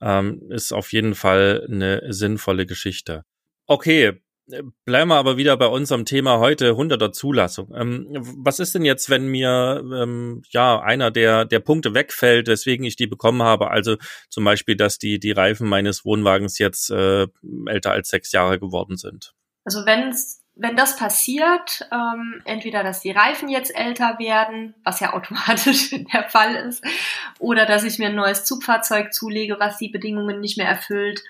Ähm, 0.00 0.42
ist 0.50 0.72
auf 0.72 0.92
jeden 0.92 1.14
Fall 1.14 1.66
eine 1.68 2.12
sinnvolle 2.12 2.66
Geschichte. 2.66 3.24
Okay, 3.66 4.20
Bleiben 4.86 5.10
wir 5.10 5.16
aber 5.16 5.36
wieder 5.36 5.58
bei 5.58 5.66
unserem 5.66 6.06
Thema 6.06 6.38
heute, 6.38 6.72
100er 6.72 7.12
Zulassung. 7.12 7.70
Ähm, 7.74 8.06
was 8.38 8.60
ist 8.60 8.74
denn 8.74 8.84
jetzt, 8.84 9.10
wenn 9.10 9.26
mir 9.26 9.82
ähm, 9.94 10.42
ja 10.48 10.80
einer 10.80 11.10
der 11.10 11.44
der 11.44 11.60
Punkte 11.60 11.92
wegfällt, 11.92 12.48
weswegen 12.48 12.86
ich 12.86 12.96
die 12.96 13.06
bekommen 13.06 13.42
habe? 13.42 13.70
Also 13.70 13.96
zum 14.30 14.44
Beispiel, 14.44 14.74
dass 14.74 14.98
die 14.98 15.20
die 15.20 15.32
Reifen 15.32 15.68
meines 15.68 16.06
Wohnwagens 16.06 16.58
jetzt 16.58 16.90
äh, 16.90 17.26
älter 17.66 17.92
als 17.92 18.08
sechs 18.08 18.32
Jahre 18.32 18.58
geworden 18.58 18.96
sind. 18.96 19.34
Also 19.64 19.84
wenn 19.84 20.14
wenn 20.58 20.76
das 20.76 20.96
passiert, 20.96 21.88
ähm, 21.92 22.42
entweder 22.44 22.82
dass 22.82 23.00
die 23.00 23.12
Reifen 23.12 23.48
jetzt 23.48 23.74
älter 23.74 24.18
werden, 24.18 24.74
was 24.84 25.00
ja 25.00 25.14
automatisch 25.14 25.90
der 26.12 26.28
Fall 26.28 26.56
ist, 26.56 26.84
oder 27.38 27.64
dass 27.64 27.84
ich 27.84 27.98
mir 27.98 28.08
ein 28.08 28.16
neues 28.16 28.44
Zugfahrzeug 28.44 29.12
zulege, 29.14 29.58
was 29.60 29.78
die 29.78 29.88
Bedingungen 29.88 30.40
nicht 30.40 30.58
mehr 30.58 30.68
erfüllt, 30.68 31.22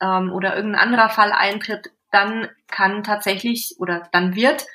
ähm, 0.00 0.32
oder 0.32 0.56
irgendein 0.56 0.80
anderer 0.80 1.10
Fall 1.10 1.32
eintritt, 1.32 1.90
dann 2.12 2.48
kann 2.68 3.02
tatsächlich 3.02 3.74
oder 3.78 4.08
dann 4.12 4.36
wird 4.36 4.66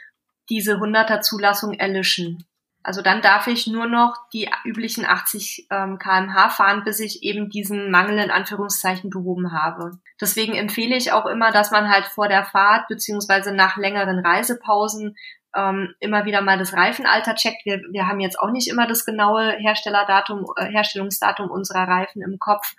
diese 0.49 0.75
100er 0.75 1.21
Zulassung 1.21 1.73
erlischen. 1.73 2.45
Also 2.83 3.01
dann 3.01 3.21
darf 3.21 3.47
ich 3.47 3.65
nur 3.65 3.87
noch 3.87 4.13
die 4.33 4.49
üblichen 4.65 5.05
80 5.05 5.67
ähm, 5.71 5.97
kmh 5.97 6.49
fahren, 6.49 6.83
bis 6.83 6.99
ich 6.99 7.23
eben 7.23 7.49
diesen 7.49 7.89
Mangel 7.89 8.19
in 8.19 8.29
Anführungszeichen 8.29 9.09
behoben 9.09 9.53
habe. 9.53 9.99
Deswegen 10.19 10.53
empfehle 10.53 10.97
ich 10.97 11.13
auch 11.13 11.25
immer, 11.25 11.51
dass 11.51 11.71
man 11.71 11.89
halt 11.89 12.05
vor 12.05 12.27
der 12.27 12.43
Fahrt 12.43 12.89
beziehungsweise 12.89 13.53
nach 13.53 13.77
längeren 13.77 14.19
Reisepausen 14.19 15.15
ähm, 15.55 15.93
immer 15.99 16.25
wieder 16.25 16.41
mal 16.41 16.57
das 16.57 16.73
Reifenalter 16.73 17.35
checkt. 17.35 17.65
Wir, 17.65 17.81
wir 17.91 18.07
haben 18.07 18.19
jetzt 18.19 18.39
auch 18.39 18.51
nicht 18.51 18.67
immer 18.67 18.85
das 18.85 19.05
genaue 19.05 19.51
Herstellerdatum, 19.53 20.45
äh, 20.57 20.65
Herstellungsdatum 20.65 21.49
unserer 21.49 21.87
Reifen 21.87 22.21
im 22.21 22.37
Kopf. 22.37 22.75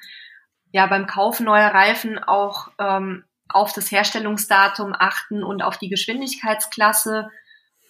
Ja, 0.70 0.86
beim 0.86 1.06
Kauf 1.06 1.40
neuer 1.40 1.68
Reifen 1.68 2.18
auch 2.18 2.68
ähm, 2.78 3.24
auf 3.48 3.72
das 3.72 3.90
Herstellungsdatum 3.90 4.94
achten 4.98 5.42
und 5.42 5.62
auf 5.62 5.78
die 5.78 5.88
Geschwindigkeitsklasse. 5.88 7.30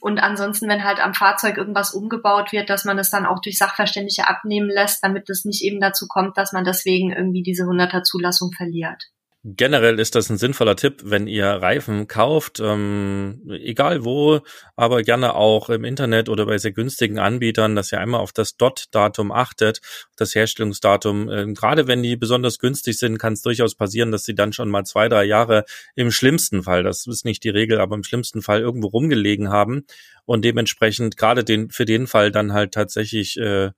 Und 0.05 0.19
ansonsten, 0.19 0.69
wenn 0.69 0.85
halt 0.85 1.03
am 1.03 1.15
Fahrzeug 1.15 1.57
irgendwas 1.57 1.95
umgebaut 1.95 2.53
wird, 2.53 2.69
dass 2.69 2.85
man 2.85 2.99
es 2.99 3.09
dann 3.09 3.25
auch 3.25 3.41
durch 3.41 3.57
Sachverständige 3.57 4.29
abnehmen 4.29 4.69
lässt, 4.69 5.03
damit 5.03 5.31
es 5.31 5.47
nicht 5.47 5.65
eben 5.65 5.81
dazu 5.81 6.07
kommt, 6.09 6.37
dass 6.37 6.53
man 6.53 6.63
deswegen 6.63 7.11
irgendwie 7.11 7.43
diese 7.43 7.63
100er 7.63 8.03
Zulassung 8.03 8.53
verliert. 8.53 9.03
Generell 9.47 10.01
ist 10.01 10.15
das 10.15 10.31
ein 10.31 10.39
sinnvoller 10.39 10.75
Tipp, 10.75 11.03
wenn 11.05 11.27
ihr 11.27 11.45
Reifen 11.45 12.09
kauft, 12.09 12.61
ähm, 12.61 13.43
egal 13.51 14.03
wo, 14.03 14.41
aber 14.75 15.03
gerne 15.03 15.35
auch 15.35 15.69
im 15.69 15.85
Internet 15.85 16.31
oder 16.31 16.47
bei 16.47 16.57
sehr 16.57 16.73
günstigen 16.73 17.19
Anbietern, 17.19 17.77
dass 17.77 17.93
ihr 17.93 18.01
einmal 18.01 18.21
auf 18.21 18.33
das 18.33 18.57
Dot-Datum 18.57 19.31
achtet, 19.33 19.83
das 20.17 20.35
Herstellungsdatum. 20.35 21.29
Ähm, 21.29 21.55
gerade 21.55 21.87
wenn 21.87 22.03
die 22.03 22.17
besonders 22.17 22.59
günstig 22.59 22.97
sind, 22.97 23.19
kann 23.19 23.35
es 23.35 23.43
durchaus 23.43 23.75
passieren, 23.75 24.13
dass 24.13 24.25
sie 24.25 24.35
dann 24.35 24.55
schon 24.55 24.71
mal 24.71 24.85
zwei, 24.85 25.11
drei 25.11 25.25
Jahre 25.25 25.67
im 25.95 26.11
schlimmsten 26.11 26.63
Fall, 26.63 26.83
das 26.83 27.07
ist 27.07 27.27
nicht 27.27 27.45
die 27.45 27.51
Regel, 27.51 27.81
aber 27.81 27.97
im 27.97 28.03
schlimmsten 28.03 28.41
Fall 28.41 28.63
irgendwo 28.63 28.89
rumgelegen 28.89 29.51
haben 29.51 29.85
und 30.25 30.43
dementsprechend 30.47 31.19
gerade 31.19 31.45
den 31.45 31.69
für 31.69 31.85
den 31.85 32.07
Fall 32.07 32.31
dann 32.31 32.55
halt 32.55 32.73
tatsächlich 32.73 33.37
äh, 33.37 33.73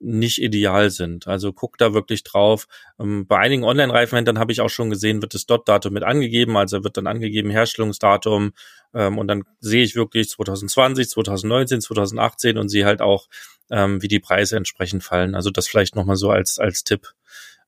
nicht 0.00 0.40
ideal 0.40 0.90
sind. 0.90 1.26
Also 1.26 1.52
guck 1.52 1.78
da 1.78 1.92
wirklich 1.92 2.24
drauf. 2.24 2.66
Ähm, 2.98 3.26
bei 3.26 3.38
einigen 3.38 3.64
Online-Reifenhändlern 3.64 4.38
habe 4.38 4.52
ich 4.52 4.60
auch 4.60 4.70
schon 4.70 4.90
gesehen, 4.90 5.22
wird 5.22 5.34
das 5.34 5.46
Dot-Datum 5.46 5.92
mit 5.92 6.02
angegeben, 6.02 6.56
also 6.56 6.82
wird 6.82 6.96
dann 6.96 7.06
angegeben 7.06 7.50
Herstellungsdatum 7.50 8.52
ähm, 8.94 9.18
und 9.18 9.28
dann 9.28 9.44
sehe 9.60 9.82
ich 9.84 9.94
wirklich 9.94 10.30
2020, 10.30 11.08
2019, 11.10 11.80
2018 11.82 12.58
und 12.58 12.68
sehe 12.68 12.86
halt 12.86 13.02
auch, 13.02 13.28
ähm, 13.70 14.02
wie 14.02 14.08
die 14.08 14.20
Preise 14.20 14.56
entsprechend 14.56 15.04
fallen. 15.04 15.34
Also 15.34 15.50
das 15.50 15.68
vielleicht 15.68 15.94
nochmal 15.94 16.16
so 16.16 16.30
als, 16.30 16.58
als 16.58 16.82
Tipp, 16.82 17.12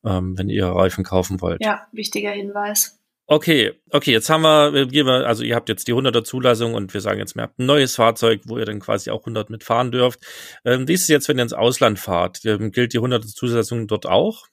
wenn 0.04 0.48
ihr 0.48 0.66
Reifen 0.66 1.04
kaufen 1.04 1.40
wollt. 1.40 1.64
Ja, 1.64 1.86
wichtiger 1.92 2.32
Hinweis. 2.32 2.98
Okay, 3.32 3.72
okay, 3.88 4.12
jetzt 4.12 4.28
haben 4.28 4.42
wir, 4.42 5.26
also 5.26 5.42
ihr 5.42 5.54
habt 5.54 5.70
jetzt 5.70 5.88
die 5.88 5.94
100er 5.94 6.22
Zulassung 6.22 6.74
und 6.74 6.92
wir 6.92 7.00
sagen 7.00 7.18
jetzt, 7.18 7.34
ihr 7.34 7.40
habt 7.40 7.58
ein 7.58 7.64
neues 7.64 7.96
Fahrzeug, 7.96 8.42
wo 8.44 8.58
ihr 8.58 8.66
dann 8.66 8.78
quasi 8.78 9.10
auch 9.10 9.20
100 9.20 9.48
mitfahren 9.48 9.90
dürft. 9.90 10.20
Ähm, 10.66 10.86
wie 10.86 10.92
ist 10.92 11.04
es 11.04 11.08
jetzt, 11.08 11.28
wenn 11.30 11.38
ihr 11.38 11.44
ins 11.44 11.54
Ausland 11.54 11.98
fahrt? 11.98 12.44
Ähm, 12.44 12.72
gilt 12.72 12.92
die 12.92 12.98
100er 12.98 13.26
Zulassung 13.34 13.86
dort 13.86 14.04
auch? 14.04 14.48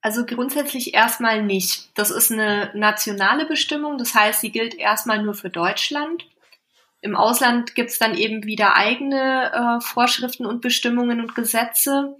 Also 0.00 0.24
grundsätzlich 0.24 0.94
erstmal 0.94 1.42
nicht. 1.42 1.90
Das 1.98 2.12
ist 2.12 2.30
eine 2.30 2.70
nationale 2.72 3.46
Bestimmung, 3.46 3.98
das 3.98 4.14
heißt, 4.14 4.42
sie 4.42 4.52
gilt 4.52 4.76
erstmal 4.76 5.20
nur 5.20 5.34
für 5.34 5.50
Deutschland. 5.50 6.24
Im 7.00 7.16
Ausland 7.16 7.74
gibt's 7.74 7.98
dann 7.98 8.16
eben 8.16 8.44
wieder 8.44 8.76
eigene 8.76 9.52
äh, 9.52 9.84
Vorschriften 9.84 10.46
und 10.46 10.60
Bestimmungen 10.60 11.20
und 11.20 11.34
Gesetze. 11.34 12.14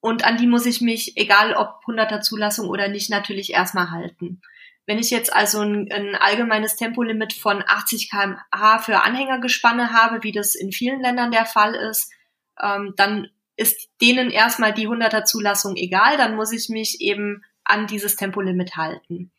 Und 0.00 0.26
an 0.26 0.36
die 0.36 0.46
muss 0.46 0.66
ich 0.66 0.82
mich, 0.82 1.16
egal 1.16 1.54
ob 1.54 1.80
100er 1.86 2.20
Zulassung 2.20 2.68
oder 2.68 2.88
nicht, 2.88 3.08
natürlich 3.08 3.54
erstmal 3.54 3.90
halten. 3.90 4.42
Wenn 4.86 4.98
ich 4.98 5.10
jetzt 5.10 5.32
also 5.32 5.60
ein, 5.60 5.90
ein 5.90 6.14
allgemeines 6.14 6.76
Tempolimit 6.76 7.32
von 7.32 7.64
80 7.66 8.10
km/h 8.10 8.78
für 8.80 9.02
Anhängergespanne 9.02 9.92
habe, 9.92 10.22
wie 10.22 10.32
das 10.32 10.54
in 10.54 10.72
vielen 10.72 11.00
Ländern 11.00 11.30
der 11.30 11.46
Fall 11.46 11.74
ist, 11.74 12.12
ähm, 12.60 12.92
dann 12.96 13.28
ist 13.56 13.88
denen 14.00 14.30
erstmal 14.30 14.72
die 14.72 14.88
100er 14.88 15.24
Zulassung 15.24 15.76
egal, 15.76 16.16
dann 16.16 16.36
muss 16.36 16.52
ich 16.52 16.68
mich 16.68 17.00
eben 17.00 17.42
an 17.64 17.86
dieses 17.86 18.16
Tempolimit 18.16 18.76
halten. 18.76 19.32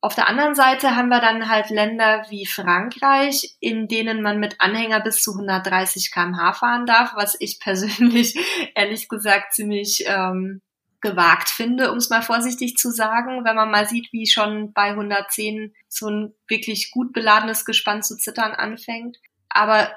Auf 0.00 0.14
der 0.14 0.28
anderen 0.28 0.54
Seite 0.54 0.94
haben 0.94 1.08
wir 1.08 1.20
dann 1.20 1.48
halt 1.48 1.70
Länder 1.70 2.24
wie 2.28 2.46
Frankreich, 2.46 3.56
in 3.58 3.88
denen 3.88 4.22
man 4.22 4.38
mit 4.38 4.60
Anhänger 4.60 5.00
bis 5.00 5.22
zu 5.22 5.32
130 5.32 6.12
kmh 6.12 6.52
fahren 6.52 6.86
darf, 6.86 7.12
was 7.16 7.36
ich 7.40 7.58
persönlich 7.60 8.38
ehrlich 8.74 9.08
gesagt 9.08 9.54
ziemlich 9.54 10.04
ähm, 10.06 10.62
gewagt 11.00 11.48
finde, 11.48 11.92
um 11.92 11.98
es 11.98 12.10
mal 12.10 12.22
vorsichtig 12.22 12.76
zu 12.76 12.90
sagen, 12.90 13.44
wenn 13.44 13.56
man 13.56 13.70
mal 13.70 13.86
sieht, 13.86 14.12
wie 14.12 14.26
schon 14.26 14.72
bei 14.72 14.90
110 14.90 15.74
so 15.88 16.08
ein 16.08 16.34
wirklich 16.48 16.90
gut 16.90 17.12
beladenes 17.12 17.64
Gespann 17.64 18.02
zu 18.02 18.16
zittern 18.16 18.52
anfängt. 18.52 19.18
Aber 19.48 19.90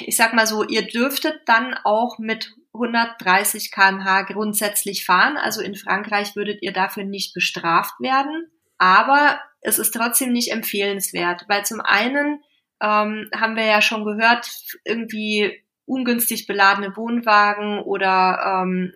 ich 0.00 0.16
sag 0.16 0.32
mal 0.32 0.46
so, 0.46 0.64
ihr 0.64 0.86
dürftet 0.86 1.40
dann 1.46 1.74
auch 1.84 2.18
mit 2.18 2.54
130 2.72 3.70
kmh 3.70 4.22
grundsätzlich 4.22 5.04
fahren. 5.04 5.36
Also 5.36 5.60
in 5.60 5.74
Frankreich 5.74 6.36
würdet 6.36 6.62
ihr 6.62 6.72
dafür 6.72 7.04
nicht 7.04 7.34
bestraft 7.34 7.94
werden. 8.00 8.50
Aber 8.78 9.38
es 9.60 9.78
ist 9.78 9.92
trotzdem 9.92 10.32
nicht 10.32 10.52
empfehlenswert, 10.52 11.44
weil 11.48 11.64
zum 11.64 11.80
einen 11.80 12.40
ähm, 12.80 13.28
haben 13.34 13.56
wir 13.56 13.64
ja 13.64 13.80
schon 13.80 14.04
gehört, 14.04 14.50
irgendwie 14.84 15.62
ungünstig 15.86 16.46
beladene 16.46 16.96
Wohnwagen 16.96 17.80
oder 17.80 18.62
ähm, 18.62 18.92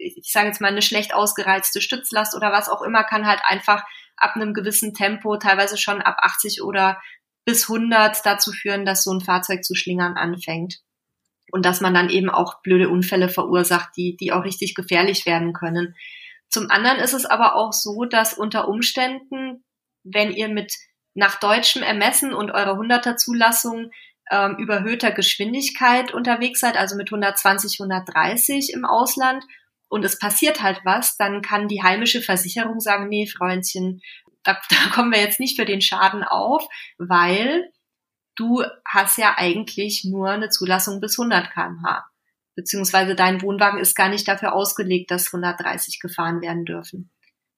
ich 0.00 0.32
sage 0.32 0.48
jetzt 0.48 0.60
mal 0.60 0.68
eine 0.68 0.82
schlecht 0.82 1.14
ausgereizte 1.14 1.80
Stützlast 1.80 2.34
oder 2.34 2.52
was 2.52 2.68
auch 2.68 2.82
immer 2.82 3.04
kann 3.04 3.26
halt 3.26 3.40
einfach 3.44 3.84
ab 4.16 4.36
einem 4.36 4.54
gewissen 4.54 4.94
Tempo, 4.94 5.36
teilweise 5.36 5.76
schon 5.76 6.00
ab 6.00 6.18
80 6.20 6.62
oder 6.62 7.00
bis 7.44 7.68
100 7.68 8.24
dazu 8.24 8.52
führen, 8.52 8.84
dass 8.84 9.04
so 9.04 9.12
ein 9.12 9.20
Fahrzeug 9.20 9.64
zu 9.64 9.74
schlingern 9.74 10.16
anfängt. 10.16 10.80
Und 11.52 11.64
dass 11.64 11.80
man 11.80 11.94
dann 11.94 12.10
eben 12.10 12.30
auch 12.30 12.62
blöde 12.62 12.88
Unfälle 12.88 13.28
verursacht, 13.28 13.90
die, 13.96 14.16
die 14.16 14.32
auch 14.32 14.44
richtig 14.44 14.74
gefährlich 14.74 15.26
werden 15.26 15.52
können. 15.52 15.96
Zum 16.48 16.70
anderen 16.70 16.98
ist 16.98 17.14
es 17.14 17.26
aber 17.26 17.56
auch 17.56 17.72
so, 17.72 18.04
dass 18.04 18.34
unter 18.34 18.68
Umständen, 18.68 19.64
wenn 20.04 20.32
ihr 20.32 20.48
mit 20.48 20.74
nach 21.14 21.40
deutschem 21.40 21.82
Ermessen 21.82 22.34
und 22.34 22.52
eurer 22.52 22.78
100er 22.78 23.16
Zulassung 23.16 23.90
ähm, 24.30 24.56
überhöhter 24.58 25.10
Geschwindigkeit 25.10 26.14
unterwegs 26.14 26.60
seid, 26.60 26.76
also 26.76 26.96
mit 26.96 27.08
120, 27.08 27.80
130 27.80 28.72
im 28.72 28.84
Ausland 28.84 29.44
und 29.90 30.04
es 30.04 30.18
passiert 30.18 30.62
halt 30.62 30.80
was, 30.84 31.16
dann 31.16 31.42
kann 31.42 31.68
die 31.68 31.82
heimische 31.82 32.22
Versicherung 32.22 32.80
sagen, 32.80 33.08
nee, 33.08 33.26
Freundchen, 33.26 34.00
da, 34.44 34.58
da 34.70 34.94
kommen 34.94 35.12
wir 35.12 35.20
jetzt 35.20 35.40
nicht 35.40 35.56
für 35.56 35.66
den 35.66 35.82
Schaden 35.82 36.22
auf, 36.22 36.66
weil 36.96 37.70
du 38.36 38.64
hast 38.86 39.18
ja 39.18 39.34
eigentlich 39.36 40.04
nur 40.04 40.30
eine 40.30 40.48
Zulassung 40.48 41.00
bis 41.00 41.18
100 41.18 41.50
kmh. 41.50 42.06
Beziehungsweise 42.54 43.14
dein 43.14 43.42
Wohnwagen 43.42 43.80
ist 43.80 43.96
gar 43.96 44.08
nicht 44.08 44.26
dafür 44.28 44.54
ausgelegt, 44.54 45.10
dass 45.10 45.34
130 45.34 45.98
gefahren 45.98 46.40
werden 46.40 46.64
dürfen. 46.64 47.10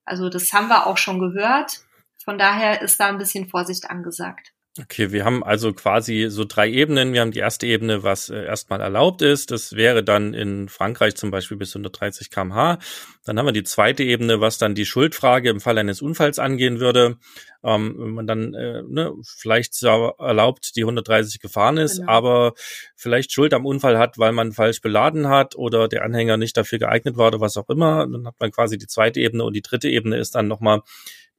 Also 0.04 0.28
das 0.28 0.52
haben 0.52 0.68
wir 0.68 0.86
auch 0.86 0.96
schon 0.96 1.18
gehört. 1.18 1.80
Von 2.24 2.38
daher 2.38 2.82
ist 2.82 2.98
da 2.98 3.08
ein 3.08 3.18
bisschen 3.18 3.48
Vorsicht 3.48 3.90
angesagt. 3.90 4.52
Okay, 4.80 5.12
wir 5.12 5.26
haben 5.26 5.44
also 5.44 5.74
quasi 5.74 6.28
so 6.30 6.46
drei 6.46 6.70
Ebenen. 6.70 7.12
Wir 7.12 7.20
haben 7.20 7.30
die 7.30 7.40
erste 7.40 7.66
Ebene, 7.66 8.04
was 8.04 8.30
äh, 8.30 8.42
erstmal 8.42 8.80
erlaubt 8.80 9.20
ist. 9.20 9.50
Das 9.50 9.74
wäre 9.74 10.02
dann 10.02 10.32
in 10.32 10.70
Frankreich 10.70 11.14
zum 11.14 11.30
Beispiel 11.30 11.58
bis 11.58 11.76
130 11.76 12.30
kmh. 12.30 12.78
Dann 13.26 13.38
haben 13.38 13.44
wir 13.44 13.52
die 13.52 13.64
zweite 13.64 14.02
Ebene, 14.02 14.40
was 14.40 14.56
dann 14.56 14.74
die 14.74 14.86
Schuldfrage 14.86 15.50
im 15.50 15.60
Fall 15.60 15.76
eines 15.76 16.00
Unfalls 16.00 16.38
angehen 16.38 16.80
würde. 16.80 17.18
Ähm, 17.62 17.96
wenn 17.98 18.10
man 18.12 18.26
dann 18.26 18.54
äh, 18.54 18.82
ne, 18.88 19.12
vielleicht 19.22 19.82
erlaubt, 19.82 20.74
die 20.74 20.84
130 20.84 21.40
gefahren 21.40 21.76
ist, 21.76 21.98
genau. 21.98 22.10
aber 22.10 22.54
vielleicht 22.96 23.30
Schuld 23.30 23.52
am 23.52 23.66
Unfall 23.66 23.98
hat, 23.98 24.16
weil 24.16 24.32
man 24.32 24.52
falsch 24.52 24.80
beladen 24.80 25.28
hat 25.28 25.54
oder 25.54 25.86
der 25.86 26.02
Anhänger 26.02 26.38
nicht 26.38 26.56
dafür 26.56 26.78
geeignet 26.78 27.18
war 27.18 27.26
oder 27.26 27.40
was 27.40 27.58
auch 27.58 27.68
immer. 27.68 28.06
Dann 28.06 28.26
hat 28.26 28.36
man 28.40 28.50
quasi 28.50 28.78
die 28.78 28.86
zweite 28.86 29.20
Ebene 29.20 29.44
und 29.44 29.52
die 29.52 29.60
dritte 29.60 29.90
Ebene 29.90 30.16
ist 30.16 30.34
dann 30.34 30.48
nochmal 30.48 30.80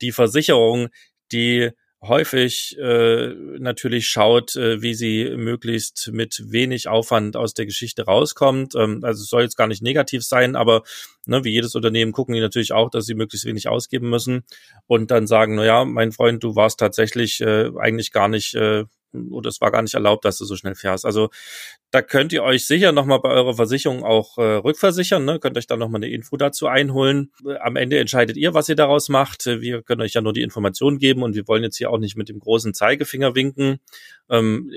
die 0.02 0.12
Versicherung, 0.12 0.90
die 1.32 1.72
häufig 2.04 2.78
äh, 2.78 3.34
natürlich 3.60 4.08
schaut, 4.08 4.56
äh, 4.56 4.82
wie 4.82 4.94
sie 4.94 5.34
möglichst 5.36 6.10
mit 6.12 6.44
wenig 6.52 6.88
Aufwand 6.88 7.38
aus 7.38 7.54
der 7.54 7.66
Geschichte 7.66 8.04
rauskommt. 8.04 8.76
Ähm, 8.76 9.00
also 9.04 9.24
es 9.24 9.30
soll 9.30 9.44
jetzt 9.44 9.58
gar 9.58 9.68
nicht 9.68 9.82
negativ 9.82 10.24
sein, 10.24 10.56
aber 10.56 10.84
ne, 11.26 11.44
wie 11.44 11.52
jedes 11.52 11.76
Unternehmen 11.76 12.12
gucken 12.12 12.36
die 12.36 12.42
natürlich 12.42 12.74
auch, 12.74 12.90
dass 12.90 13.06
sie 13.06 13.16
möglichst 13.16 13.46
wenig 13.46 13.70
ausgeben 13.70 14.10
müssen 14.10 14.44
und 14.86 15.12
dann 15.12 15.28
sagen, 15.28 15.56
na 15.56 15.66
ja, 15.66 15.86
mein 15.86 16.12
Freund, 16.12 16.44
du 16.44 16.56
warst 16.56 16.80
tatsächlich 16.80 17.40
äh, 17.42 17.72
eigentlich 17.80 18.12
gar 18.12 18.28
nicht 18.28 18.54
äh, 18.56 18.84
oder 19.30 19.50
es 19.50 19.62
war 19.62 19.72
gar 19.72 19.82
nicht 19.82 19.94
erlaubt, 19.94 20.26
dass 20.26 20.38
du 20.38 20.46
so 20.46 20.56
schnell 20.56 20.76
fährst. 20.76 21.06
Also 21.06 21.30
da 21.92 22.02
könnt 22.02 22.34
ihr 22.34 22.44
euch 22.44 22.66
sicher 22.66 22.92
nochmal 22.92 23.20
bei 23.20 23.30
eurer 23.30 23.54
Versicherung 23.56 24.04
auch 24.04 24.38
äh, 24.38 24.56
rückversichern, 24.56 25.26
ne? 25.26 25.40
könnt 25.40 25.58
euch 25.58 25.68
dann 25.68 25.80
nochmal 25.80 26.00
eine 26.00 26.12
Info 26.12 26.38
dazu 26.38 26.68
einholen. 26.68 27.32
Am 27.62 27.76
Ende 27.76 28.00
entscheidet 28.00 28.38
ihr, 28.38 28.54
was 28.54 28.70
ihr 28.70 28.76
daraus 28.76 29.10
macht. 29.10 29.46
Wir 29.46 29.84
können 29.84 30.02
euch 30.02 30.14
ja 30.14 30.22
nur 30.22 30.34
die 30.34 30.42
Informationen 30.42 30.98
geben 30.98 31.24
und 31.24 31.36
wir 31.36 31.48
wollen 31.48 31.64
jetzt 31.64 31.78
hier 31.78 31.92
auch 31.92 32.00
nicht 32.00 32.18
mit 32.18 32.30
dem 32.30 32.40
großen 32.40 32.74
Zeigefinger 32.74 33.36
winken. 33.36 33.80
Ähm, 34.30 34.72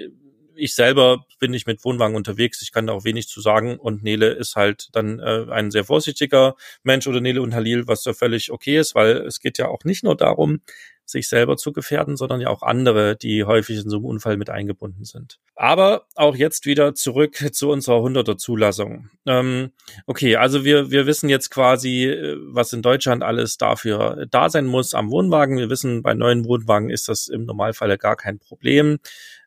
ich 0.57 0.75
selber 0.75 1.27
bin 1.39 1.51
nicht 1.51 1.67
mit 1.67 1.85
Wohnwagen 1.85 2.17
unterwegs, 2.17 2.63
ich 2.63 2.73
kann 2.73 2.87
da 2.87 2.95
auch 2.95 3.05
wenig 3.05 3.29
zu 3.29 3.41
sagen 3.41 3.77
und 3.77 4.03
Nele 4.03 4.31
ist 4.31 4.57
halt 4.57 4.89
dann 4.93 5.19
äh, 5.19 5.47
ein 5.51 5.71
sehr 5.71 5.85
vorsichtiger 5.85 6.57
Mensch 6.83 7.07
oder 7.07 7.21
Nele 7.21 7.43
und 7.43 7.55
Halil, 7.55 7.87
was 7.87 8.05
ja 8.05 8.15
völlig 8.15 8.51
okay 8.51 8.79
ist, 8.79 8.95
weil 8.95 9.19
es 9.19 9.41
geht 9.41 9.59
ja 9.59 9.69
auch 9.69 9.85
nicht 9.85 10.03
nur 10.03 10.17
darum, 10.17 10.61
sich 11.07 11.29
selber 11.29 11.57
zu 11.57 11.73
gefährden, 11.73 12.17
sondern 12.17 12.41
ja 12.41 12.49
auch 12.49 12.63
andere, 12.63 13.17
die 13.17 13.45
häufig 13.45 13.79
in 13.79 13.89
so 13.89 13.97
einem 13.97 14.05
Unfall 14.05 14.37
mit 14.37 14.51
eingebunden 14.51 15.05
sind. 15.05 15.39
Aber 15.55 16.07
auch 16.17 16.35
jetzt 16.35 16.67
wieder 16.67 16.95
zurück 16.95 17.37
zu 17.53 17.71
unserer 17.71 17.99
100er 17.99 18.37
Zulassung. 18.37 19.09
Ähm, 19.25 19.71
okay, 20.07 20.37
also 20.37 20.65
wir, 20.65 20.91
wir 20.91 21.07
wissen 21.07 21.29
jetzt 21.29 21.51
quasi, 21.51 22.05
äh, 22.05 22.37
was 22.41 22.73
in 22.73 22.83
Deutschland 22.83 23.23
alles 23.23 23.57
dafür 23.57 24.27
da 24.31 24.51
sein 24.51 24.67
muss 24.67 24.95
am 24.95 25.11
Wohnwagen. 25.11 25.59
Wir 25.59 25.71
wissen, 25.71 26.03
bei 26.03 26.15
neuen 26.15 26.45
Wohnwagen 26.45 26.91
ist 26.91 27.09
das 27.09 27.29
im 27.29 27.45
Normalfall 27.45 27.97
gar 27.97 28.17
kein 28.17 28.39
Problem. 28.39 28.99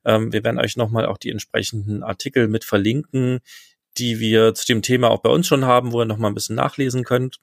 Ähm, 0.06 0.32
wir 0.32 0.44
werden 0.44 0.60
euch 0.60 0.78
nochmal 0.78 1.06
auch 1.06 1.18
die 1.18 1.30
entsprechenden 1.30 2.04
Artikel 2.04 2.48
mit 2.48 2.64
verlinken, 2.64 3.40
die 3.98 4.20
wir 4.20 4.54
zu 4.54 4.66
dem 4.66 4.82
Thema 4.82 5.10
auch 5.10 5.22
bei 5.22 5.30
uns 5.30 5.46
schon 5.46 5.66
haben, 5.66 5.92
wo 5.92 6.02
ihr 6.02 6.06
nochmal 6.06 6.32
ein 6.32 6.36
bisschen 6.36 6.56
nachlesen 6.56 7.04
könnt. 7.04 7.40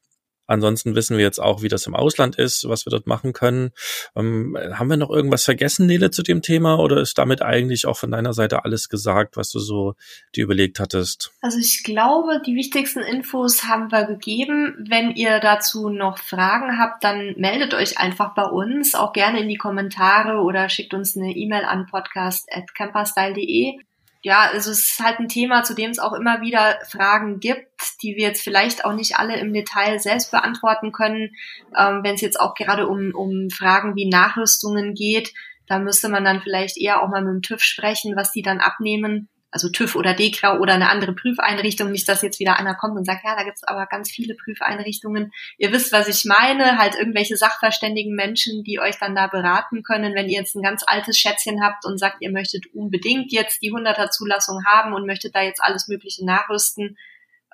Ansonsten 0.47 0.95
wissen 0.95 1.17
wir 1.17 1.25
jetzt 1.25 1.41
auch, 1.41 1.63
wie 1.63 1.69
das 1.69 1.87
im 1.87 1.95
Ausland 1.95 2.37
ist, 2.37 2.69
was 2.69 2.87
wir 2.87 2.91
dort 2.91 3.07
machen 3.07 3.33
können. 3.33 3.71
Ähm, 4.15 4.57
haben 4.73 4.89
wir 4.89 4.97
noch 4.97 5.11
irgendwas 5.11 5.45
vergessen, 5.45 5.87
Nele, 5.87 6.11
zu 6.11 6.23
dem 6.23 6.43
Thema? 6.43 6.79
Oder 6.79 7.01
ist 7.01 7.19
damit 7.19 7.43
eigentlich 7.43 7.87
auch 7.87 7.97
von 7.97 8.11
deiner 8.11 8.33
Seite 8.33 8.65
alles 8.65 8.89
gesagt, 8.89 9.37
was 9.37 9.51
du 9.51 9.59
so 9.59 9.95
dir 10.35 10.45
überlegt 10.45 10.81
hattest? 10.81 11.33
Also 11.41 11.59
ich 11.59 11.83
glaube, 11.83 12.41
die 12.45 12.55
wichtigsten 12.55 13.01
Infos 13.01 13.65
haben 13.65 13.91
wir 13.91 14.05
gegeben. 14.05 14.87
Wenn 14.89 15.11
ihr 15.13 15.41
dazu 15.41 15.89
noch 15.89 16.19
Fragen 16.19 16.79
habt, 16.79 17.03
dann 17.05 17.35
meldet 17.37 17.75
euch 17.75 17.99
einfach 17.99 18.35
bei 18.35 18.45
uns, 18.45 18.95
auch 18.95 19.13
gerne 19.13 19.41
in 19.41 19.49
die 19.49 19.57
Kommentare 19.57 20.43
oder 20.43 20.69
schickt 20.69 20.95
uns 20.95 21.17
eine 21.17 21.35
E-Mail 21.35 21.65
an 21.65 21.87
podcast.camperstyle.de 21.87 23.79
ja, 24.27 24.51
also 24.53 24.73
es 24.73 24.91
ist 24.91 24.99
halt 24.99 25.21
ein 25.21 25.29
Thema, 25.29 25.62
zu 25.62 25.73
dem 25.73 25.93
es 25.93 26.01
auch 26.01 26.12
immer 26.12 26.41
wieder 26.41 26.81
Fragen 26.91 27.39
gibt, 27.39 28.03
die 28.03 28.17
wir 28.17 28.25
jetzt 28.27 28.43
vielleicht 28.43 28.85
auch 28.85 28.93
nicht 28.93 29.21
alle 29.21 29.39
im 29.39 29.53
Detail 29.53 30.01
selbst 30.01 30.33
beantworten 30.33 30.91
können. 30.91 31.31
Ähm, 31.79 32.01
Wenn 32.03 32.17
es 32.17 32.23
jetzt 32.23 32.41
auch 32.41 32.55
gerade 32.57 32.89
um, 32.89 33.12
um 33.15 33.51
Fragen 33.51 33.95
wie 33.95 34.09
Nachrüstungen 34.09 34.95
geht, 34.95 35.33
da 35.69 35.79
müsste 35.79 36.09
man 36.09 36.25
dann 36.25 36.41
vielleicht 36.41 36.77
eher 36.77 37.05
auch 37.05 37.09
mal 37.09 37.23
mit 37.23 37.35
dem 37.35 37.43
TÜV 37.43 37.62
sprechen, 37.62 38.17
was 38.17 38.33
die 38.33 38.43
dann 38.43 38.59
abnehmen 38.59 39.29
also 39.57 39.71
TÜV 39.71 39.97
oder 39.97 40.12
DEKRA 40.12 40.59
oder 40.59 40.75
eine 40.75 40.90
andere 40.90 41.14
Prüfeinrichtung, 41.14 41.90
nicht, 41.90 42.07
dass 42.11 42.21
jetzt 42.21 42.38
wieder 42.38 42.59
einer 42.59 42.75
kommt 42.75 42.99
und 42.99 43.07
sagt, 43.07 43.25
ja, 43.25 43.35
da 43.35 43.42
gibt's 43.42 43.64
aber 43.64 43.87
ganz 43.87 44.11
viele 44.11 44.35
Prüfeinrichtungen. 44.35 45.33
Ihr 45.57 45.73
wisst, 45.73 45.92
was 45.92 46.09
ich 46.09 46.27
meine, 46.27 46.77
halt 46.77 46.95
irgendwelche 46.95 47.38
sachverständigen 47.38 48.14
Menschen, 48.14 48.64
die 48.64 48.81
euch 48.81 48.99
dann 48.99 49.14
da 49.14 49.29
beraten 49.29 49.83
können, 49.83 50.14
wenn 50.14 50.29
ihr 50.29 50.38
jetzt 50.38 50.57
ein 50.57 50.62
ganz 50.62 50.85
altes 50.87 51.19
Schätzchen 51.19 51.64
habt 51.64 51.87
und 51.87 51.97
sagt, 51.97 52.19
ihr 52.21 52.31
möchtet 52.31 52.66
unbedingt 52.75 53.33
jetzt 53.33 53.62
die 53.62 53.73
100er 53.73 54.11
Zulassung 54.11 54.62
haben 54.66 54.92
und 54.92 55.07
möchtet 55.07 55.35
da 55.35 55.40
jetzt 55.40 55.62
alles 55.64 55.88
Mögliche 55.88 56.27
nachrüsten, 56.27 56.99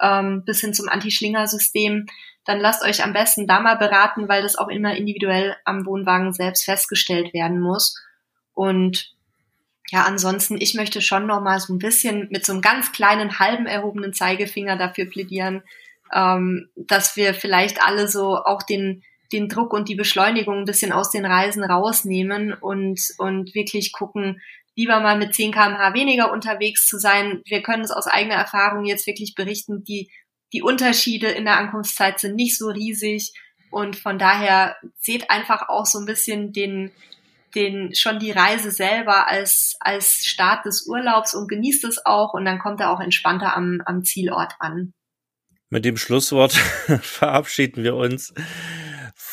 ähm, 0.01 0.43
bis 0.45 0.61
hin 0.61 0.75
zum 0.75 0.89
Anti-Schlinger-System, 0.89 2.07
dann 2.45 2.59
lasst 2.59 2.83
euch 2.83 3.05
am 3.05 3.13
besten 3.13 3.47
da 3.47 3.61
mal 3.61 3.77
beraten, 3.77 4.29
weil 4.29 4.43
das 4.43 4.57
auch 4.57 4.69
immer 4.69 4.97
individuell 4.97 5.55
am 5.65 5.87
Wohnwagen 5.87 6.33
selbst 6.33 6.65
festgestellt 6.65 7.33
werden 7.33 7.61
muss. 7.61 8.03
Und 8.55 9.15
ja, 9.93 10.05
ansonsten, 10.05 10.59
ich 10.59 10.73
möchte 10.73 11.03
schon 11.03 11.27
noch 11.27 11.43
mal 11.43 11.61
so 11.61 11.75
ein 11.75 11.79
bisschen 11.79 12.29
mit 12.31 12.47
so 12.47 12.55
einem 12.55 12.63
ganz 12.63 12.93
kleinen 12.93 13.39
halben 13.39 13.67
erhobenen 13.67 14.15
Zeigefinger 14.15 14.79
dafür 14.79 15.05
plädieren, 15.05 15.63
ähm, 16.15 16.71
dass 16.77 17.15
wir 17.15 17.35
vielleicht 17.35 17.83
alle 17.83 18.09
so 18.09 18.39
auch 18.39 18.63
den 18.63 19.03
den 19.33 19.49
Druck 19.49 19.73
und 19.75 19.89
die 19.91 19.95
Beschleunigung 19.95 20.59
ein 20.59 20.65
bisschen 20.65 20.93
aus 20.93 21.11
den 21.11 21.27
Reisen 21.27 21.63
rausnehmen 21.63 22.55
und 22.55 23.01
und 23.19 23.55
wirklich 23.55 23.93
gucken, 23.93 24.41
lieber 24.77 24.99
mal 25.01 25.19
mit 25.19 25.35
10 25.35 25.53
kmh 25.53 25.93
weniger 25.93 26.33
unterwegs 26.33 26.87
zu 26.89 26.99
sein. 26.99 27.43
Wir 27.45 27.61
können 27.61 27.85
es 27.85 27.91
aus 27.91 28.07
eigener 28.07 28.37
Erfahrung 28.37 28.87
jetzt 28.87 29.07
wirklich 29.07 29.35
berichten, 29.35 29.85
die 29.85 30.11
die 30.55 30.63
Unterschiede 30.63 31.29
in 31.29 31.45
der 31.45 31.59
Ankunftszeit 31.59 32.19
sind 32.19 32.35
nicht 32.35 32.57
so 32.57 32.69
riesig 32.69 33.35
und 33.71 33.97
von 33.97 34.19
daher 34.19 34.77
seht 34.99 35.31
einfach 35.31 35.69
auch 35.69 35.85
so 35.85 35.99
ein 35.99 36.07
bisschen 36.07 36.55
den 36.55 36.93
den 37.55 37.95
schon 37.95 38.19
die 38.19 38.31
Reise 38.31 38.71
selber 38.71 39.29
als 39.29 39.77
als 39.81 40.25
Start 40.25 40.65
des 40.65 40.87
Urlaubs 40.87 41.35
und 41.35 41.49
genießt 41.49 41.85
es 41.85 42.05
auch 42.05 42.35
und 42.35 42.45
dann 42.45 42.59
kommt 42.59 42.81
er 42.81 42.91
auch 42.91 43.01
entspannter 43.01 43.57
am, 43.57 43.81
am 43.85 44.05
Zielort 44.05 44.55
an. 44.59 44.93
Mit 45.71 45.85
dem 45.85 45.97
Schlusswort 45.97 46.53
verabschieden 47.03 47.83
wir 47.83 47.97
uns 47.97 48.35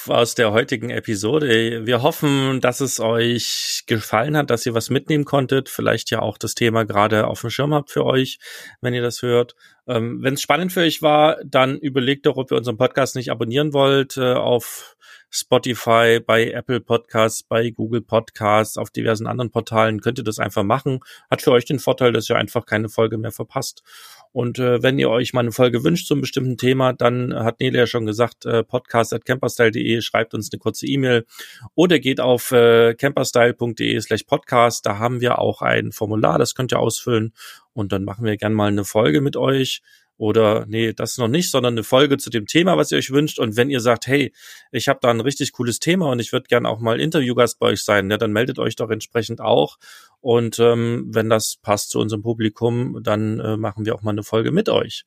aus 0.07 0.35
der 0.35 0.51
heutigen 0.51 0.89
Episode. 0.89 1.85
Wir 1.85 2.01
hoffen, 2.01 2.61
dass 2.61 2.79
es 2.79 2.99
euch 2.99 3.83
gefallen 3.87 4.37
hat, 4.37 4.49
dass 4.49 4.65
ihr 4.65 4.73
was 4.73 4.89
mitnehmen 4.89 5.25
konntet. 5.25 5.69
Vielleicht 5.69 6.11
ja 6.11 6.21
auch 6.21 6.37
das 6.37 6.55
Thema 6.55 6.85
gerade 6.85 7.27
auf 7.27 7.41
dem 7.41 7.49
Schirm 7.49 7.73
habt 7.73 7.91
für 7.91 8.05
euch, 8.05 8.39
wenn 8.81 8.93
ihr 8.93 9.01
das 9.01 9.21
hört. 9.21 9.55
Ähm, 9.87 10.21
wenn 10.21 10.35
es 10.35 10.41
spannend 10.41 10.71
für 10.71 10.81
euch 10.81 11.01
war, 11.01 11.37
dann 11.43 11.77
überlegt 11.77 12.25
doch, 12.25 12.37
ob 12.37 12.51
ihr 12.51 12.57
unseren 12.57 12.77
Podcast 12.77 13.15
nicht 13.15 13.31
abonnieren 13.31 13.73
wollt 13.73 14.17
äh, 14.17 14.33
auf 14.33 14.95
Spotify, 15.31 16.19
bei 16.25 16.51
Apple 16.51 16.79
Podcasts, 16.79 17.43
bei 17.43 17.69
Google 17.69 18.01
Podcasts, 18.01 18.77
auf 18.77 18.89
diversen 18.89 19.27
anderen 19.27 19.51
Portalen 19.51 20.01
könnt 20.01 20.17
ihr 20.17 20.23
das 20.23 20.39
einfach 20.39 20.63
machen. 20.63 21.01
Hat 21.29 21.41
für 21.41 21.51
euch 21.51 21.65
den 21.65 21.79
Vorteil, 21.79 22.11
dass 22.11 22.29
ihr 22.29 22.35
einfach 22.35 22.65
keine 22.65 22.89
Folge 22.89 23.17
mehr 23.17 23.31
verpasst. 23.31 23.83
Und 24.31 24.59
äh, 24.59 24.83
wenn 24.83 24.99
ihr 24.99 25.09
euch 25.09 25.33
mal 25.33 25.41
eine 25.41 25.51
Folge 25.51 25.83
wünscht 25.83 26.07
zum 26.07 26.21
bestimmten 26.21 26.57
Thema, 26.57 26.93
dann 26.93 27.33
hat 27.33 27.59
Nele 27.59 27.79
ja 27.79 27.87
schon 27.87 28.05
gesagt, 28.05 28.45
äh, 28.45 28.63
podcast.camperstyle.de, 28.63 30.01
schreibt 30.01 30.33
uns 30.35 30.51
eine 30.51 30.59
kurze 30.59 30.85
E-Mail 30.85 31.25
oder 31.73 31.99
geht 31.99 32.21
auf 32.21 32.51
äh, 32.51 32.93
camperstyle.de 32.93 33.99
slash 33.99 34.23
podcast. 34.23 34.85
Da 34.85 34.99
haben 34.99 35.19
wir 35.19 35.39
auch 35.39 35.61
ein 35.61 35.91
Formular, 35.91 36.37
das 36.37 36.53
könnt 36.53 36.71
ihr 36.71 36.79
ausfüllen 36.79 37.33
und 37.73 37.91
dann 37.91 38.03
machen 38.03 38.23
wir 38.25 38.37
gern 38.37 38.53
mal 38.53 38.67
eine 38.67 38.85
Folge 38.85 39.21
mit 39.21 39.35
euch 39.35 39.81
oder 40.19 40.65
nee, 40.67 40.91
das 40.91 41.17
noch 41.17 41.29
nicht, 41.29 41.49
sondern 41.49 41.75
eine 41.75 41.83
Folge 41.83 42.17
zu 42.17 42.29
dem 42.29 42.45
Thema, 42.45 42.75
was 42.75 42.91
ihr 42.91 42.97
euch 42.97 43.09
wünscht. 43.09 43.39
Und 43.39 43.55
wenn 43.55 43.69
ihr 43.69 43.79
sagt, 43.79 44.05
hey, 44.05 44.33
ich 44.69 44.89
habe 44.89 44.99
da 45.01 45.09
ein 45.09 45.21
richtig 45.21 45.53
cooles 45.53 45.79
Thema 45.79 46.11
und 46.11 46.19
ich 46.19 46.33
würde 46.33 46.47
gern 46.49 46.65
auch 46.65 46.81
mal 46.81 46.99
Interviewgast 46.99 47.57
bei 47.57 47.67
euch 47.67 47.85
sein, 47.85 48.11
ja, 48.11 48.17
dann 48.17 48.33
meldet 48.33 48.59
euch 48.59 48.75
doch 48.75 48.89
entsprechend 48.89 49.39
auch. 49.39 49.77
Und 50.19 50.59
ähm, 50.59 51.07
wenn 51.07 51.29
das 51.29 51.55
passt 51.61 51.91
zu 51.91 51.99
unserem 51.99 52.21
Publikum, 52.21 52.99
dann 53.01 53.39
äh, 53.39 53.55
machen 53.55 53.85
wir 53.85 53.95
auch 53.95 54.01
mal 54.01 54.11
eine 54.11 54.23
Folge 54.23 54.51
mit 54.51 54.67
euch. 54.67 55.05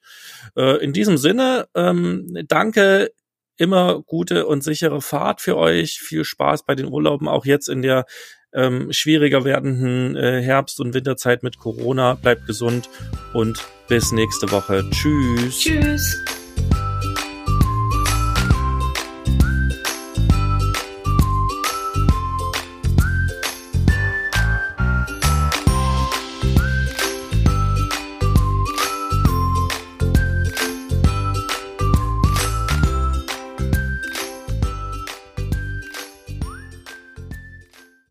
Äh, 0.56 0.82
in 0.82 0.94
diesem 0.94 1.18
Sinne, 1.18 1.68
ähm, 1.74 2.34
danke 2.48 3.12
immer 3.58 4.02
gute 4.02 4.46
und 4.46 4.64
sichere 4.64 5.02
Fahrt 5.02 5.42
für 5.42 5.58
euch. 5.58 6.00
Viel 6.00 6.24
Spaß 6.24 6.64
bei 6.64 6.74
den 6.74 6.86
Urlauben, 6.86 7.28
auch 7.28 7.44
jetzt 7.44 7.68
in 7.68 7.82
der 7.82 8.06
ähm, 8.54 8.92
schwieriger 8.92 9.44
werdenden 9.44 10.16
äh, 10.16 10.42
Herbst- 10.42 10.80
und 10.80 10.94
Winterzeit 10.94 11.42
mit 11.42 11.58
Corona. 11.58 12.14
Bleibt 12.14 12.46
gesund 12.46 12.88
und 13.32 13.64
bis 13.88 14.12
nächste 14.12 14.50
Woche. 14.50 14.84
Tschüss. 14.90 15.58
Tschüss. 15.58 16.41